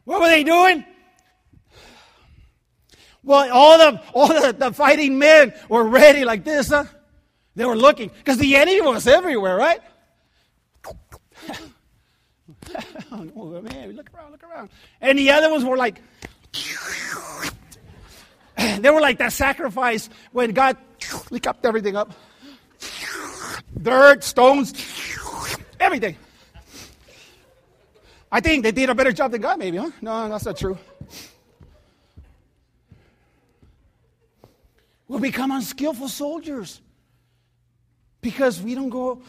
[0.04, 0.84] what were they doing?
[3.22, 6.84] Well, all the all the, the fighting men were ready like this, huh?
[7.56, 9.80] They were looking because the enemy was everywhere, right?
[13.12, 14.70] oh, man, look around, look around.
[15.00, 16.00] And the other ones were like,
[18.80, 20.76] they were like that sacrifice when God
[21.30, 22.12] licked everything up
[23.80, 24.72] dirt, stones,
[25.80, 26.16] everything.
[28.30, 29.90] I think they did a better job than God, maybe, huh?
[30.02, 30.76] No, that's not true.
[35.06, 36.82] We'll become unskillful soldiers
[38.20, 39.22] because we don't go,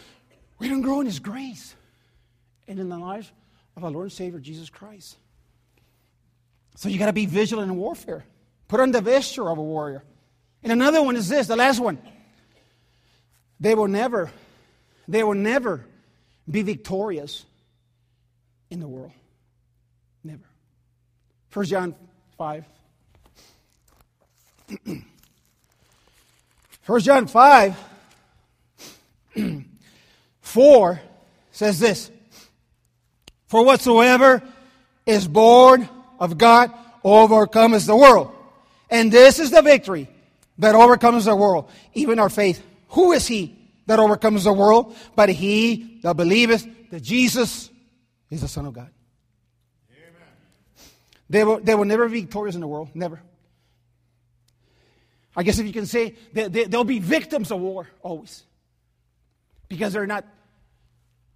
[0.58, 1.74] we don't grow in His grace
[2.68, 3.32] and in the life
[3.78, 5.16] of our Lord and Savior Jesus Christ.
[6.80, 8.24] So you got to be vigilant in warfare.
[8.70, 10.02] Put on the vesture of a warrior.
[10.64, 11.98] And another one is this, the last one.
[13.60, 14.32] They will never,
[15.06, 15.86] they will never
[16.50, 17.44] be victorious
[18.70, 19.12] in the world.
[20.24, 20.46] Never.
[21.52, 21.96] 1 John
[22.38, 22.64] 5.
[26.86, 27.78] 1 John 5,
[30.40, 31.02] 4
[31.52, 32.10] says this
[33.48, 34.42] For whatsoever
[35.06, 36.72] is born of God
[37.04, 38.32] overcomes the world.
[38.90, 40.10] And this is the victory
[40.58, 42.64] that overcomes the world, even our faith.
[42.90, 44.96] Who is he that overcomes the world?
[45.16, 47.70] But he that believeth that Jesus
[48.30, 48.90] is the Son of God.
[49.92, 50.28] Amen.
[51.30, 52.90] They will, they will never be victorious in the world.
[52.94, 53.22] Never.
[55.36, 58.44] I guess if you can say, they, they, they'll be victims of war always.
[59.70, 60.26] Because they're not,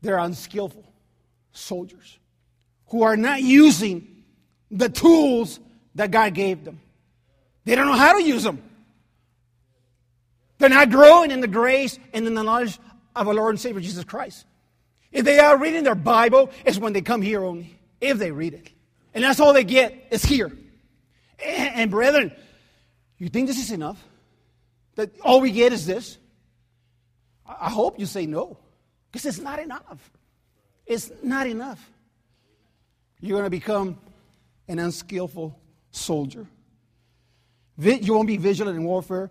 [0.02, 0.84] they're unskillful
[1.52, 2.18] soldiers
[2.88, 4.13] who are not using
[4.74, 5.60] the tools
[5.96, 6.82] that God gave them.
[7.64, 8.62] They don't know how to use them.
[10.58, 12.80] They're not growing in the grace and in the knowledge
[13.16, 14.46] of our Lord and Savior Jesus Christ.
[15.12, 18.56] If they are reading their Bible, it's when they come here only, if they read
[18.56, 18.70] it.
[19.14, 20.52] And that's all they get is here.
[21.46, 22.32] And, and brethren,
[23.20, 24.04] you think this is enough?
[24.96, 26.18] That all we get is this?
[27.46, 28.58] I hope you say no,
[29.12, 30.12] because it's not enough.
[30.86, 31.80] It's not enough.
[33.20, 33.98] You're going to become
[34.74, 35.58] an unskillful
[35.92, 36.48] soldier.
[37.78, 39.30] You won't be vigilant in warfare.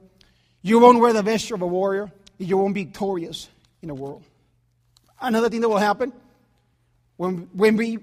[0.63, 2.11] You won't wear the vesture of a warrior.
[2.39, 3.49] You won't be victorious
[3.83, 4.23] in the world.
[5.21, 6.13] Another thing that will happen
[7.17, 7.99] when, when we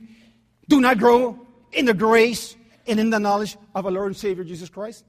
[0.68, 1.40] do not grow
[1.72, 5.06] in the grace and in the knowledge of our Lord and Savior Jesus Christ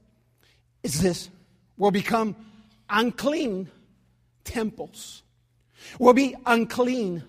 [0.83, 1.29] is this
[1.77, 2.35] we'll become
[2.89, 3.69] unclean
[4.45, 5.23] temples.
[5.99, 7.23] We'll be unclean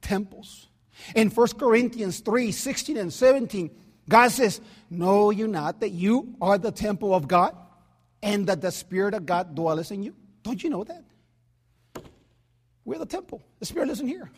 [0.00, 0.68] temples.
[1.14, 3.70] In 1 Corinthians 3 16 and 17,
[4.08, 4.60] God says,
[4.90, 7.56] Know you not that you are the temple of God
[8.22, 10.14] and that the Spirit of God dwells in you?
[10.42, 11.04] Don't you know that?
[12.84, 13.42] We're the temple.
[13.60, 14.30] The Spirit isn't here.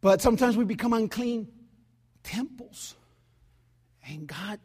[0.00, 1.46] But sometimes we become unclean
[2.24, 2.94] temples.
[4.08, 4.58] And God,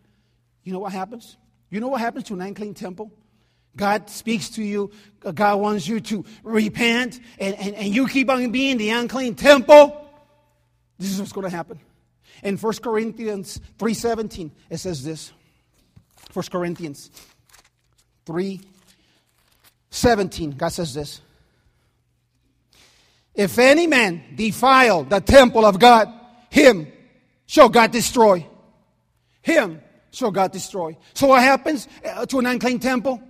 [0.63, 1.38] you know what happens?
[1.69, 3.12] You know what happens to an unclean temple?
[3.76, 4.91] God speaks to you.
[5.19, 10.04] God wants you to repent, and, and, and you keep on being the unclean temple.
[10.98, 11.79] This is what's going to happen.
[12.44, 15.33] In 1 Corinthians 3.17, it says this.
[16.33, 17.10] 1 Corinthians
[18.25, 21.21] 3.17, God says this.
[23.33, 26.13] If any man defile the temple of God,
[26.50, 26.92] him
[27.46, 28.46] shall God destroy.
[29.42, 29.81] Him
[30.12, 30.98] shall God destroy.
[31.13, 33.21] So what happens uh, to an unclean temple?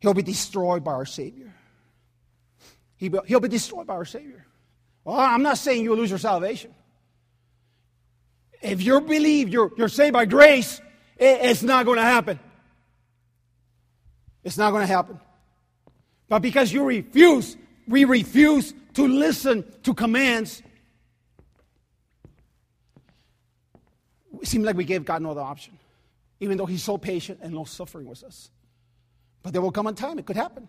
[0.00, 1.52] He'll be destroyed by our Savior.
[2.96, 4.46] He'll be destroyed by our Savior.
[5.04, 6.74] Well, I'm not saying you'll lose your salvation.
[8.64, 10.80] If you believe you're, you're saved by grace,
[11.18, 12.40] it, it's not going to happen.
[14.42, 15.20] It's not going to happen.
[16.30, 20.62] But because you refuse, we refuse to listen to commands,
[24.40, 25.78] it seems like we gave God no other option,
[26.40, 28.50] even though He's so patient and long suffering with us.
[29.42, 30.68] But there will come a time, it could happen.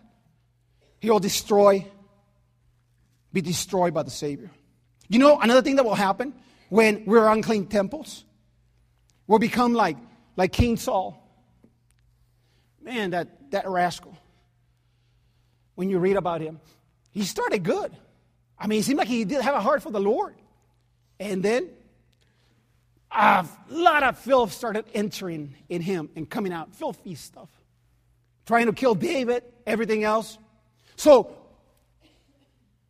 [1.00, 1.86] He will destroy,
[3.32, 4.50] be destroyed by the Savior.
[5.08, 6.34] You know, another thing that will happen
[6.68, 8.24] when we're unclean temples,
[9.26, 9.96] we'll become like,
[10.36, 11.22] like King Saul.
[12.82, 14.16] Man, that, that rascal.
[15.74, 16.60] When you read about him,
[17.10, 17.92] he started good.
[18.58, 20.34] I mean, it seemed like he did have a heart for the Lord.
[21.20, 21.68] And then
[23.10, 27.48] a lot of filth started entering in him and coming out, filthy stuff.
[28.46, 30.38] Trying to kill David, everything else.
[30.96, 31.36] So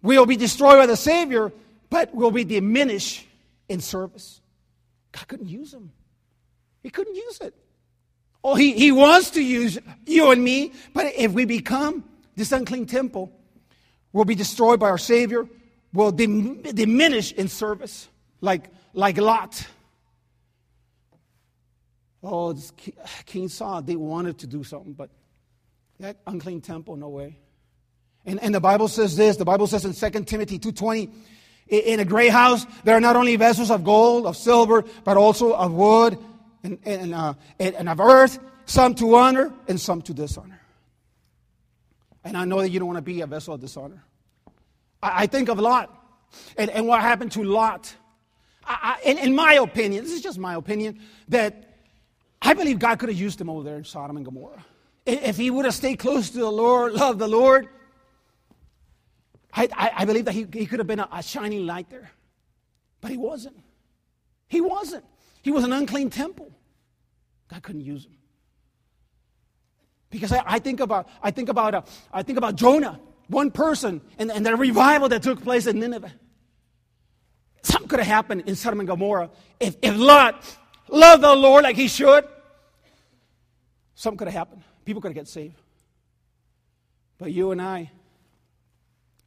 [0.03, 1.53] we'll be destroyed by the Savior,
[1.91, 3.26] but we'll be diminished
[3.68, 4.40] in service.
[5.12, 5.92] God couldn't use him.
[6.82, 7.54] He couldn't use it.
[8.44, 12.04] Oh, he, he wants to use you and me, but if we become
[12.36, 13.32] this unclean temple,
[14.12, 15.48] we'll be destroyed by our Savior,
[15.92, 18.08] we'll dim, diminish in service,
[18.40, 19.66] like, like Lot.
[22.22, 22.56] Oh,
[23.24, 25.10] King Saul, they wanted to do something, but
[25.98, 27.38] that unclean temple, no way.
[28.24, 31.10] And, and the Bible says this, the Bible says in 2 Timothy 2.20,
[31.68, 35.52] in a great house, there are not only vessels of gold, of silver, but also
[35.52, 36.18] of wood
[36.62, 40.60] and, and, uh, and, of earth, some to honor and some to dishonor.
[42.24, 44.02] And I know that you don't want to be a vessel of dishonor.
[45.02, 45.92] I, I think of Lot
[46.56, 47.94] and, and what happened to Lot.
[48.64, 51.78] I, I, in, in my opinion, this is just my opinion, that
[52.42, 54.64] I believe God could have used him over there in Sodom and Gomorrah.
[55.04, 57.68] If he would have stayed close to the Lord, loved the Lord,
[59.57, 62.11] I, I, I believe that he, he could have been a, a shining light there.
[63.00, 63.57] But he wasn't.
[64.48, 65.04] He wasn't.
[65.42, 66.52] He was an unclean temple.
[67.48, 68.16] God couldn't use him.
[70.11, 71.82] Because I, I think about I think about uh,
[72.12, 76.12] I think about Jonah, one person, and, and the revival that took place in Nineveh.
[77.62, 80.44] Something could have happened in Sodom and Gomorrah if, if Lot
[80.88, 82.24] loved the Lord like he should.
[83.94, 84.62] Something could have happened.
[84.84, 85.61] People could have get saved.
[87.18, 87.90] But you and I,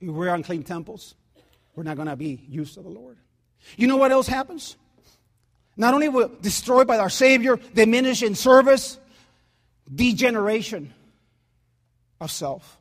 [0.02, 1.16] we're unclean temples,
[1.76, 3.18] we're not going to be used to the Lord.
[3.78, 4.78] You know what else happens?
[5.76, 8.98] Not only will destroyed by our Savior, diminish in service,
[9.94, 10.94] degeneration
[12.20, 12.78] of self.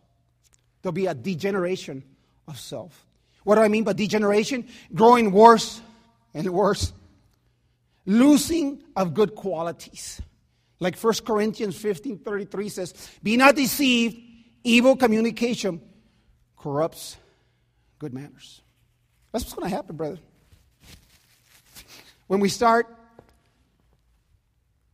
[0.82, 2.02] There'll be a degeneration
[2.46, 3.06] of self.
[3.44, 4.66] What do I mean by degeneration?
[4.94, 5.80] Growing worse
[6.34, 6.92] and worse.
[8.04, 10.20] Losing of good qualities.
[10.80, 14.16] Like 1 Corinthians 15 33 says, Be not deceived,
[14.64, 15.80] evil communication
[16.58, 17.16] corrupts
[17.98, 18.60] good manners.
[19.32, 20.18] That's what's going to happen, brother.
[22.26, 22.86] When we start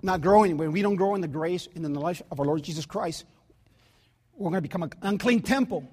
[0.03, 2.47] not growing, when we don't grow in the grace and in the life of our
[2.47, 3.25] Lord Jesus Christ,
[4.37, 5.89] we're going to become an unclean temple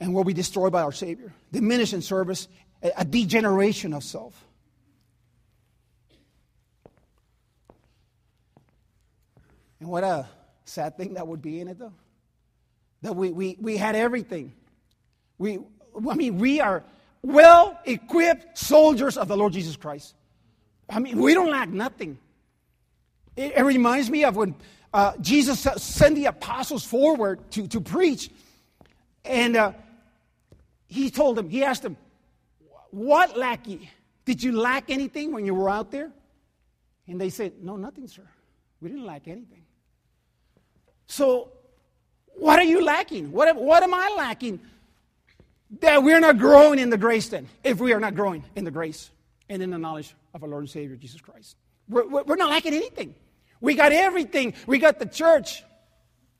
[0.00, 1.32] and we'll be destroyed by our Savior.
[1.52, 2.48] Diminished in service,
[2.82, 4.44] a degeneration of self.
[9.80, 10.26] And what a
[10.64, 11.92] sad thing that would be in it, though.
[13.04, 14.54] That we, we, we had everything.
[15.36, 15.58] We,
[16.08, 16.82] I mean, we are
[17.20, 20.14] well equipped soldiers of the Lord Jesus Christ.
[20.88, 22.16] I mean, we don't lack nothing.
[23.36, 24.54] It, it reminds me of when
[24.94, 28.30] uh, Jesus sent the apostles forward to, to preach,
[29.22, 29.72] and uh,
[30.86, 31.98] he told them, he asked them,
[32.90, 33.90] What lack ye?
[34.24, 36.10] Did you lack anything when you were out there?
[37.06, 38.26] And they said, No, nothing, sir.
[38.80, 39.66] We didn't lack anything.
[41.06, 41.52] So,
[42.36, 43.32] what are you lacking?
[43.32, 44.60] What, what am I lacking?
[45.80, 48.70] That we're not growing in the grace, then, if we are not growing in the
[48.70, 49.10] grace
[49.48, 51.56] and in the knowledge of our Lord and Savior Jesus Christ.
[51.88, 53.14] We're, we're not lacking anything.
[53.60, 54.54] We got everything.
[54.66, 55.62] We got the church,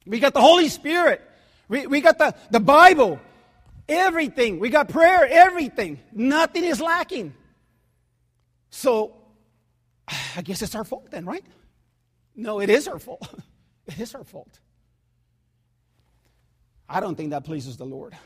[0.06, 1.22] we got the Holy Spirit,
[1.68, 3.18] we, we got the, the Bible,
[3.88, 4.58] everything.
[4.58, 6.00] We got prayer, everything.
[6.12, 7.34] Nothing is lacking.
[8.70, 9.14] So,
[10.36, 11.44] I guess it's our fault then, right?
[12.36, 13.28] No, it is our fault.
[13.86, 14.60] It is our fault.
[16.88, 18.16] I don't think that pleases the Lord.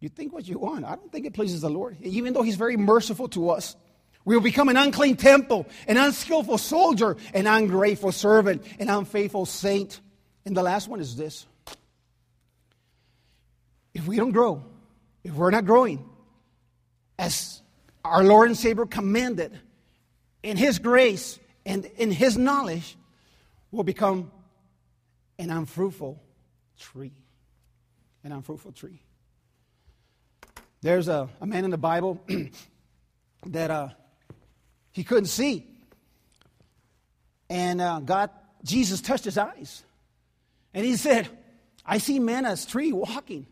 [0.00, 0.84] You think what you want.
[0.84, 1.96] I don't think it pleases the Lord.
[2.02, 3.76] Even though He's very merciful to us,
[4.24, 10.00] we will become an unclean temple, an unskillful soldier, an ungrateful servant, an unfaithful saint.
[10.44, 11.46] And the last one is this
[13.94, 14.62] if we don't grow,
[15.24, 16.04] if we're not growing,
[17.18, 17.62] as
[18.04, 19.58] our Lord and Savior commanded,
[20.42, 22.96] in His grace and in His knowledge,
[23.70, 24.30] we'll become
[25.38, 26.20] an unfruitful
[26.78, 27.12] tree.
[28.24, 29.00] An unfruitful tree.
[30.82, 32.20] There's a, a man in the Bible
[33.46, 33.88] that uh,
[34.92, 35.66] he couldn't see.
[37.48, 38.30] And uh, God,
[38.64, 39.82] Jesus touched his eyes.
[40.74, 41.28] And he said,
[41.84, 43.46] I see men as tree walking.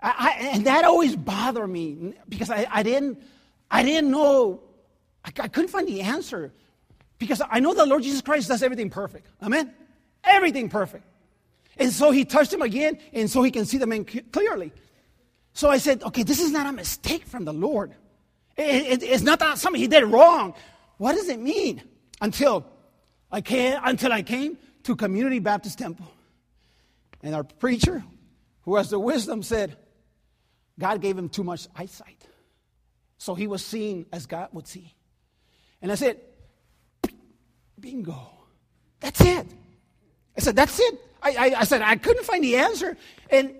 [0.00, 3.22] I, I, and that always bothered me because I, I didn't,
[3.70, 4.62] I didn't know,
[5.24, 6.52] I, I couldn't find the answer
[7.18, 9.26] because I know the Lord Jesus Christ does everything perfect.
[9.42, 9.72] Amen?
[10.24, 11.04] Everything perfect.
[11.78, 14.72] And so he touched him again, and so he can see the man clearly.
[15.54, 17.94] So I said, okay, this is not a mistake from the Lord.
[18.56, 20.54] It, it, it's not that something he did wrong.
[20.98, 21.82] What does it mean?
[22.20, 22.66] Until
[23.30, 26.06] I came, until I came to Community Baptist Temple.
[27.22, 28.04] And our preacher,
[28.62, 29.76] who has the wisdom, said,
[30.78, 32.26] God gave him too much eyesight.
[33.18, 34.94] So he was seeing as God would see.
[35.80, 36.20] And I said,
[37.78, 38.30] bingo.
[39.00, 39.46] That's it.
[40.36, 41.00] I said, that's it.
[41.22, 42.96] I, I, I, said, I couldn't find the answer.
[43.30, 43.54] And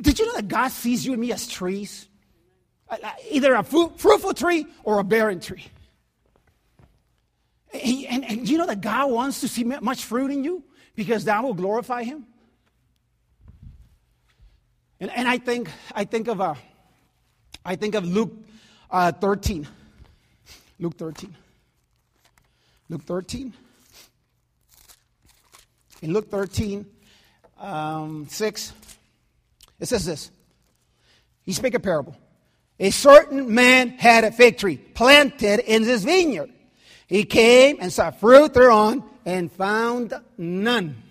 [0.00, 2.08] did you know that God sees you and me as trees?
[3.30, 5.66] Either a fruitful tree or a barren tree.
[7.72, 10.64] And, and, and you know that God wants to see much fruit in you
[10.94, 12.26] because that will glorify Him?
[15.00, 16.54] And, and I think I think of uh,
[17.64, 18.32] I think of Luke
[18.90, 19.68] uh, 13.
[20.80, 21.34] Luke 13.
[22.88, 23.52] Luke 13.
[26.00, 26.86] In Luke 13,
[27.58, 28.72] um, 6,
[29.80, 30.30] it says this.
[31.44, 32.16] He spake a parable.
[32.80, 36.50] A certain man had a fig tree planted in his vineyard.
[37.06, 41.02] He came and saw fruit thereon and found none.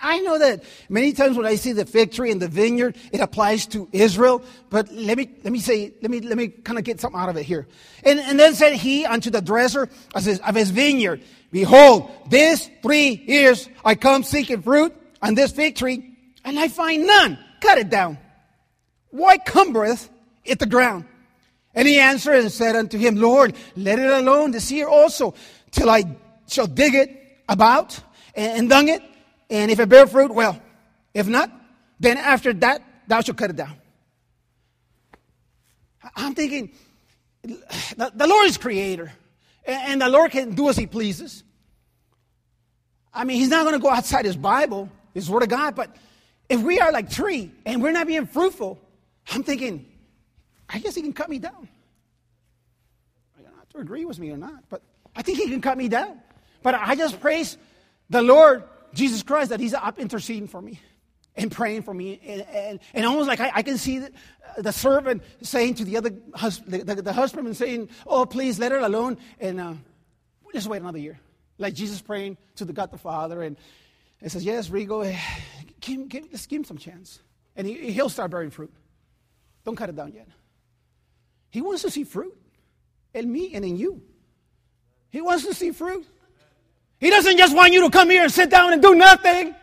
[0.00, 3.20] I know that many times when I see the fig tree and the vineyard, it
[3.20, 4.42] applies to Israel.
[4.68, 7.28] But let me let me say let me let me kind of get something out
[7.28, 7.66] of it here.
[8.04, 12.70] And, and then said he unto the dresser of his, of his vineyard, Behold, this
[12.82, 17.38] three years I come seeking fruit on this fig tree, and I find none.
[17.60, 18.18] Cut it down.
[19.10, 20.08] Why cumbereth
[20.44, 21.04] it the ground?
[21.74, 25.34] And he answered and said unto him, Lord, let it alone this year also,
[25.70, 26.04] till I
[26.48, 27.10] shall dig it
[27.48, 28.00] about
[28.34, 29.02] and, dung it
[29.48, 30.60] and if it bear fruit, well.
[31.12, 31.50] If not,
[31.98, 33.76] then after that, thou shalt cut it down.
[36.16, 36.72] I'm thinking,
[37.42, 39.12] the, Lord is creator,
[39.64, 41.44] and the Lord can do as he pleases.
[43.12, 44.88] I mean, he's not going to go outside his Bible,
[45.20, 45.94] his Word of God, but
[46.48, 48.78] if we are like tree and we're not being fruitful,
[49.30, 49.86] I'm thinking,
[50.68, 51.68] I guess he can cut me down.
[53.38, 54.82] I don't have to agree with me or not, but
[55.14, 56.20] I think he can cut me down.
[56.62, 57.56] But I just praise
[58.08, 60.80] the Lord Jesus Christ that He's up interceding for me
[61.36, 62.20] and praying for me.
[62.26, 64.12] And, and, and almost like I, I can see the,
[64.58, 68.72] the, servant saying to the other hus- the, the, the, husband saying, Oh, please let
[68.72, 69.74] her alone and uh,
[70.52, 71.18] just wait another year.
[71.58, 73.42] Like Jesus praying to the God the Father.
[73.42, 73.56] And
[74.20, 75.18] it says, Yes, Rigo, eh,
[75.80, 77.20] give, give, let's give him some chance.
[77.56, 78.72] And he, he'll start bearing fruit.
[79.64, 80.28] Don't cut it down yet.
[81.50, 82.36] He wants to see fruit
[83.12, 84.02] in me and in you.
[85.10, 86.06] He wants to see fruit.
[86.98, 89.54] He doesn't just want you to come here and sit down and do nothing.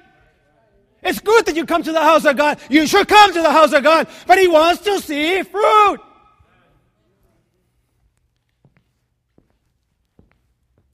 [1.03, 2.59] It's good that you come to the house of God.
[2.69, 5.99] You should come to the house of God, but He wants to see fruit.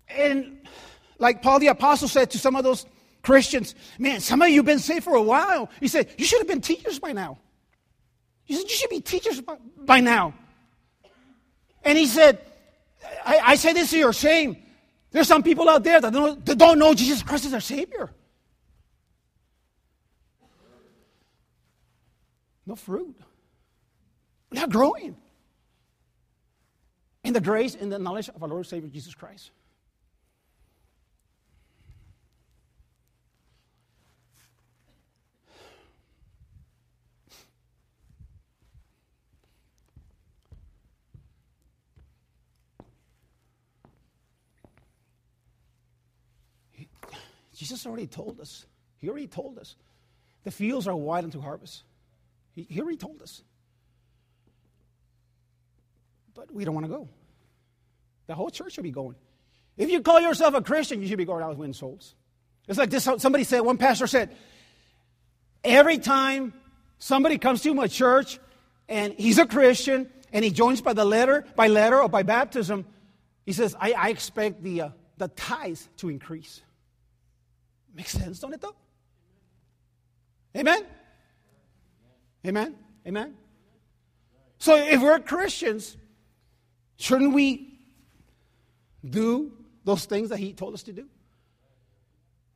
[0.10, 0.68] And
[1.18, 2.86] like Paul the Apostle said to some of those
[3.24, 5.70] Christians, man, some of you have been saved for a while.
[5.80, 7.40] He said, you should have been teachers by now.
[8.44, 10.34] He said, you should be teachers by, now.
[11.84, 12.40] And he said,
[13.26, 14.58] I, I say this to your shame.
[15.12, 18.10] There's some people out there that don't, that don't know Jesus Christ as their Savior.
[22.66, 23.16] No fruit.
[24.52, 25.16] Not growing.
[27.24, 29.52] In the grace and the knowledge of our Lord Savior Jesus Christ.
[47.64, 48.66] Jesus already told us.
[48.98, 49.78] He already told us.
[50.44, 51.84] The fields are wide unto harvest.
[52.52, 53.42] He, he already told us.
[56.34, 57.08] But we don't want to go.
[58.28, 59.16] The whole church should be going.
[59.78, 62.16] If you call yourself a Christian, you should be going out to win souls.
[62.68, 64.36] It's like this somebody said, one pastor said,
[65.64, 66.52] every time
[67.00, 68.40] somebody comes to my church
[68.90, 72.86] and he's a Christian and he joins by the letter, by letter or by baptism,
[73.46, 76.62] he says, I, I expect the, uh, the tithes to increase.
[77.94, 78.76] Makes sense, don't it though?
[80.56, 80.86] Amen?
[82.46, 82.76] Amen?
[83.08, 83.36] Amen?
[84.58, 85.98] So if we're Christians,
[86.98, 87.80] shouldn't we
[89.08, 89.52] do
[89.84, 91.08] those things that he told us to do?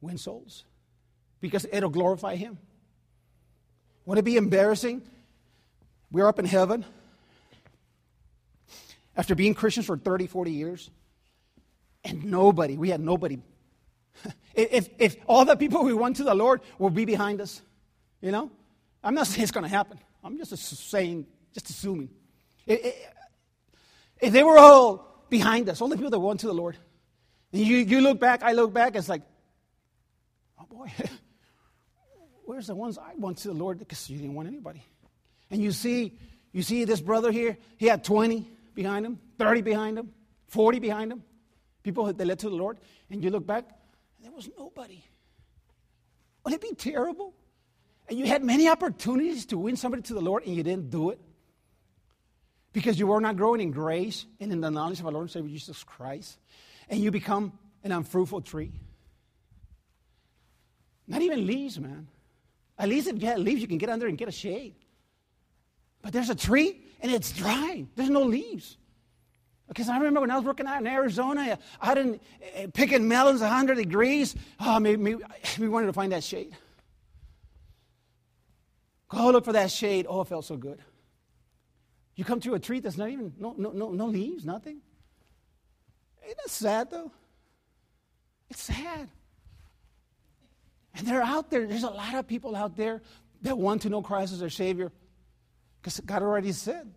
[0.01, 0.63] Win souls.
[1.41, 2.57] Because it'll glorify him.
[4.05, 5.01] Wouldn't it be embarrassing?
[6.11, 6.85] We're up in heaven
[9.17, 10.89] after being Christians for 30, 40 years,
[12.05, 13.39] and nobody, we had nobody
[14.57, 17.61] if, if all the people we won to the Lord will be behind us,
[18.21, 18.51] you know,
[19.03, 19.99] I'm not saying it's going to happen.
[20.23, 22.09] I'm just saying, just assuming.
[22.65, 26.75] If they were all behind us, all the people that went to the Lord,
[27.53, 29.21] and you, you look back, I look back, it's like,
[30.59, 30.91] oh boy,
[32.45, 34.83] where's the ones I went to the Lord because you didn't want anybody.
[35.49, 36.17] And you see,
[36.51, 40.11] you see this brother here, he had 20 behind him, 30 behind him,
[40.47, 41.23] 40 behind him,
[41.83, 42.79] people that led to the Lord,
[43.09, 43.65] and you look back,
[44.21, 45.03] there was nobody.
[46.43, 47.33] Wouldn't it be terrible?
[48.09, 51.09] And you had many opportunities to win somebody to the Lord and you didn't do
[51.09, 51.19] it
[52.73, 55.31] because you were not growing in grace and in the knowledge of our Lord and
[55.31, 56.37] Savior Jesus Christ,
[56.89, 58.71] and you become an unfruitful tree.
[61.07, 62.07] Not even leaves, man.
[62.77, 64.75] At least if you had leaves, you can get under and get a shade.
[66.01, 67.85] But there's a tree and it's dry.
[67.95, 68.77] There's no leaves.
[69.67, 72.19] Because I remember when I was working out in Arizona, out in
[72.57, 75.23] uh, picking melons 100 degrees, oh, maybe, maybe
[75.59, 76.55] we wanted to find that shade.
[79.09, 80.05] Go look for that shade.
[80.07, 80.79] Oh, it felt so good.
[82.15, 84.81] You come to a tree that's not even, no, no, no, no leaves, nothing.
[86.25, 87.11] Ain't that sad, though?
[88.49, 89.09] It's sad.
[90.95, 91.67] And they're out there.
[91.67, 93.01] There's a lot of people out there
[93.43, 94.91] that want to know Christ as their Savior
[95.79, 96.91] because God already said.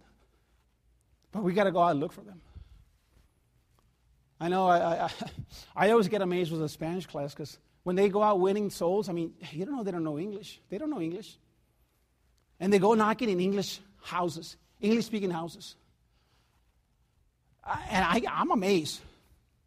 [1.32, 2.40] But we got to go out and look for them.
[4.40, 5.10] I know I, I,
[5.76, 9.08] I always get amazed with the Spanish class because when they go out winning souls,
[9.08, 10.60] I mean, you don't know they don't know English.
[10.70, 11.36] They don't know English.
[12.58, 15.76] And they go knocking in English houses, English speaking houses.
[17.64, 19.00] And I, I'm amazed.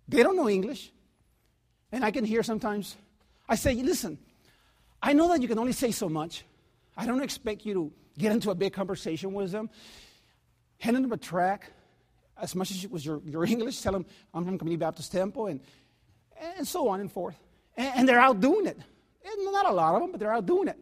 [0.07, 0.91] They don't know English.
[1.91, 2.95] And I can hear sometimes,
[3.47, 4.17] I say, listen,
[5.01, 6.43] I know that you can only say so much.
[6.97, 9.69] I don't expect you to get into a big conversation with them.
[10.79, 11.71] Hand them a track,
[12.41, 15.47] as much as it was your, your English, tell them I'm from Community Baptist Temple,
[15.47, 15.59] and,
[16.57, 17.35] and so on and forth.
[17.75, 18.77] And, and they're out doing it.
[19.25, 20.77] And not a lot of them, but they're out doing it.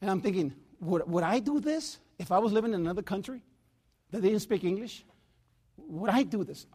[0.00, 3.42] And I'm thinking, would, would I do this if I was living in another country
[4.10, 5.04] that didn't speak English?
[5.76, 6.66] Would I do this?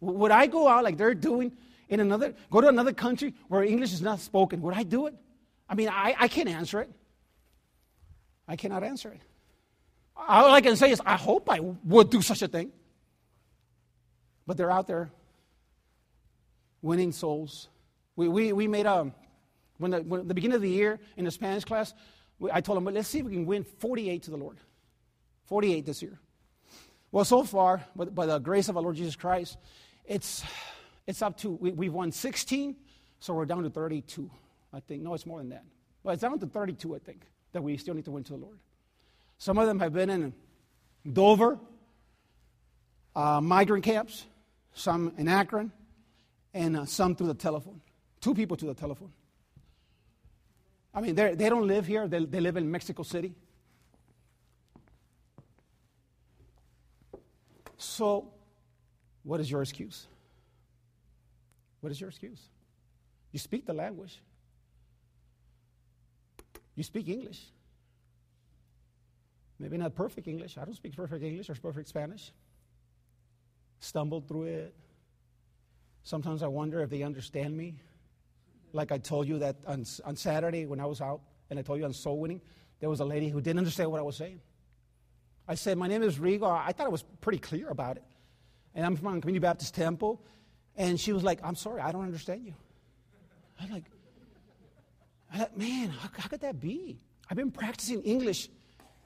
[0.00, 1.52] Would I go out like they're doing
[1.88, 4.60] in another, go to another country where English is not spoken?
[4.62, 5.14] Would I do it?
[5.68, 6.90] I mean, I, I can't answer it.
[8.46, 9.20] I cannot answer it.
[10.26, 12.72] All I can say is, I hope I would do such a thing.
[14.46, 15.10] But they're out there
[16.82, 17.68] winning souls.
[18.16, 19.12] We, we, we made a,
[19.78, 21.94] when the, when the beginning of the year in the Spanish class,
[22.38, 24.58] we, I told them, well, let's see if we can win 48 to the Lord.
[25.46, 26.18] 48 this year.
[27.10, 29.56] Well, so far, by, by the grace of our Lord Jesus Christ,
[30.04, 30.42] it's,
[31.06, 32.76] it's up to, we, we've won 16,
[33.20, 34.30] so we're down to 32,
[34.72, 35.02] I think.
[35.02, 35.64] No, it's more than that.
[36.04, 38.38] But it's down to 32, I think, that we still need to win to the
[38.38, 38.58] Lord.
[39.38, 40.32] Some of them have been in
[41.10, 41.58] Dover,
[43.14, 44.26] uh, migrant camps,
[44.74, 45.72] some in Akron,
[46.52, 47.80] and uh, some through the telephone.
[48.20, 49.12] Two people to the telephone.
[50.92, 53.34] I mean, they don't live here, they, they live in Mexico City.
[57.76, 58.32] So,
[59.22, 60.08] what is your excuse?
[61.80, 62.40] What is your excuse?
[63.30, 64.20] You speak the language,
[66.74, 67.40] you speak English.
[69.58, 70.56] Maybe not perfect English.
[70.56, 72.32] I don't speak perfect English or perfect Spanish.
[73.80, 74.74] Stumbled through it.
[76.04, 77.74] Sometimes I wonder if they understand me.
[78.72, 81.78] Like I told you that on, on Saturday when I was out, and I told
[81.78, 82.40] you on soul winning,
[82.80, 84.40] there was a lady who didn't understand what I was saying.
[85.48, 86.48] I said, My name is Rigo.
[86.48, 88.04] I thought I was pretty clear about it.
[88.74, 90.22] And I'm from Community Baptist Temple.
[90.76, 92.54] And she was like, I'm sorry, I don't understand you.
[93.60, 93.84] I'm like,
[95.32, 97.00] I thought, man, how, how could that be?
[97.28, 98.48] I've been practicing English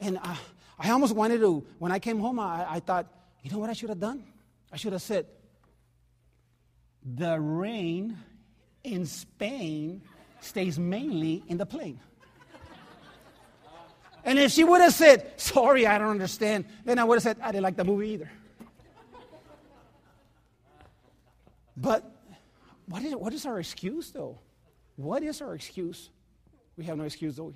[0.02, 0.36] and I,
[0.78, 3.06] I almost wanted to, when I came home, I, I thought,
[3.42, 4.24] you know what I should have done?
[4.72, 5.26] I should have said,
[7.04, 8.18] the rain
[8.82, 10.02] in Spain
[10.40, 12.00] stays mainly in the plain.
[14.24, 17.38] And if she would have said, sorry, I don't understand, then I would have said,
[17.42, 18.30] I didn't like the movie either.
[21.76, 22.08] But
[22.86, 24.38] what is, what is our excuse, though?
[24.96, 26.10] What is our excuse?
[26.76, 27.54] We have no excuse, do we?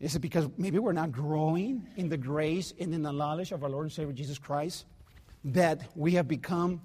[0.00, 3.62] Is it because maybe we're not growing in the grace and in the knowledge of
[3.62, 4.84] our Lord and Savior Jesus Christ
[5.44, 6.82] that we have become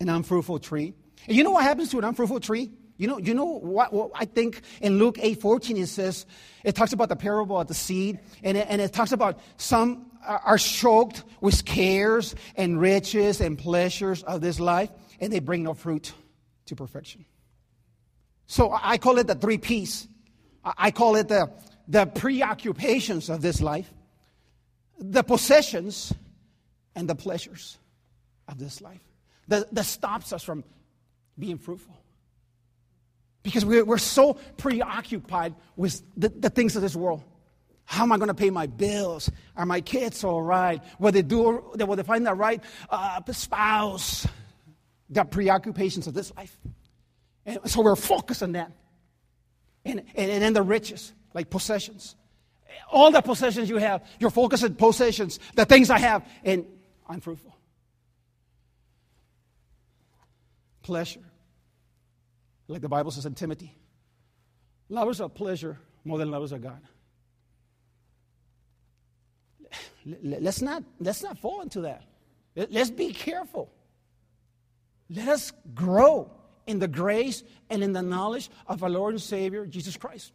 [0.00, 0.94] an unfruitful tree?
[1.26, 2.70] And you know what happens to an unfruitful tree?
[2.96, 6.26] You know, you know what, what I think in Luke 8 14 it says,
[6.62, 10.10] it talks about the parable of the seed, and it, and it talks about some
[10.26, 14.90] are choked with cares and riches and pleasures of this life,
[15.20, 16.12] and they bring no fruit
[16.66, 17.24] to perfection.
[18.46, 20.08] So I call it the three P's.
[20.64, 21.50] I call it the
[21.88, 23.92] the preoccupations of this life,
[24.98, 26.12] the possessions,
[26.94, 27.78] and the pleasures
[28.48, 29.00] of this life
[29.48, 30.64] that, that stops us from
[31.38, 31.96] being fruitful.
[33.42, 37.22] Because we're, we're so preoccupied with the, the things of this world.
[37.84, 39.30] How am I going to pay my bills?
[39.56, 40.82] Are my kids all right?
[40.98, 44.26] Will they, do, will they find the right uh, spouse?
[45.10, 46.56] The preoccupations of this life.
[47.44, 48.72] And so we're focused on that.
[49.84, 52.16] And, and, and then the riches, like possessions.
[52.90, 56.64] All the possessions you have, you're focused on possessions, the things I have, and
[57.06, 57.54] I'm fruitful.
[60.82, 61.20] Pleasure.
[62.68, 63.76] Like the Bible says in Timothy.
[64.88, 66.80] Lovers of pleasure more than lovers of God.
[70.22, 72.04] Let's not, let's not fall into that.
[72.54, 73.72] Let's be careful.
[75.08, 76.30] Let us grow
[76.66, 80.32] in the grace and in the knowledge of our Lord and Savior, Jesus Christ.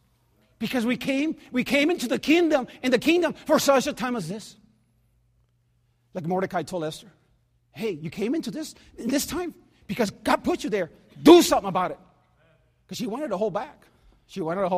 [0.59, 4.15] Because we came, we came into the kingdom, in the kingdom for such a time
[4.15, 4.57] as this.
[6.13, 7.11] Like Mordecai told Esther,
[7.71, 9.55] hey, you came into this in this time
[9.87, 10.91] because God put you there.
[11.21, 11.99] Do something about it.
[12.85, 13.85] Because she wanted to hold back.
[14.27, 14.77] She wanted to hold back.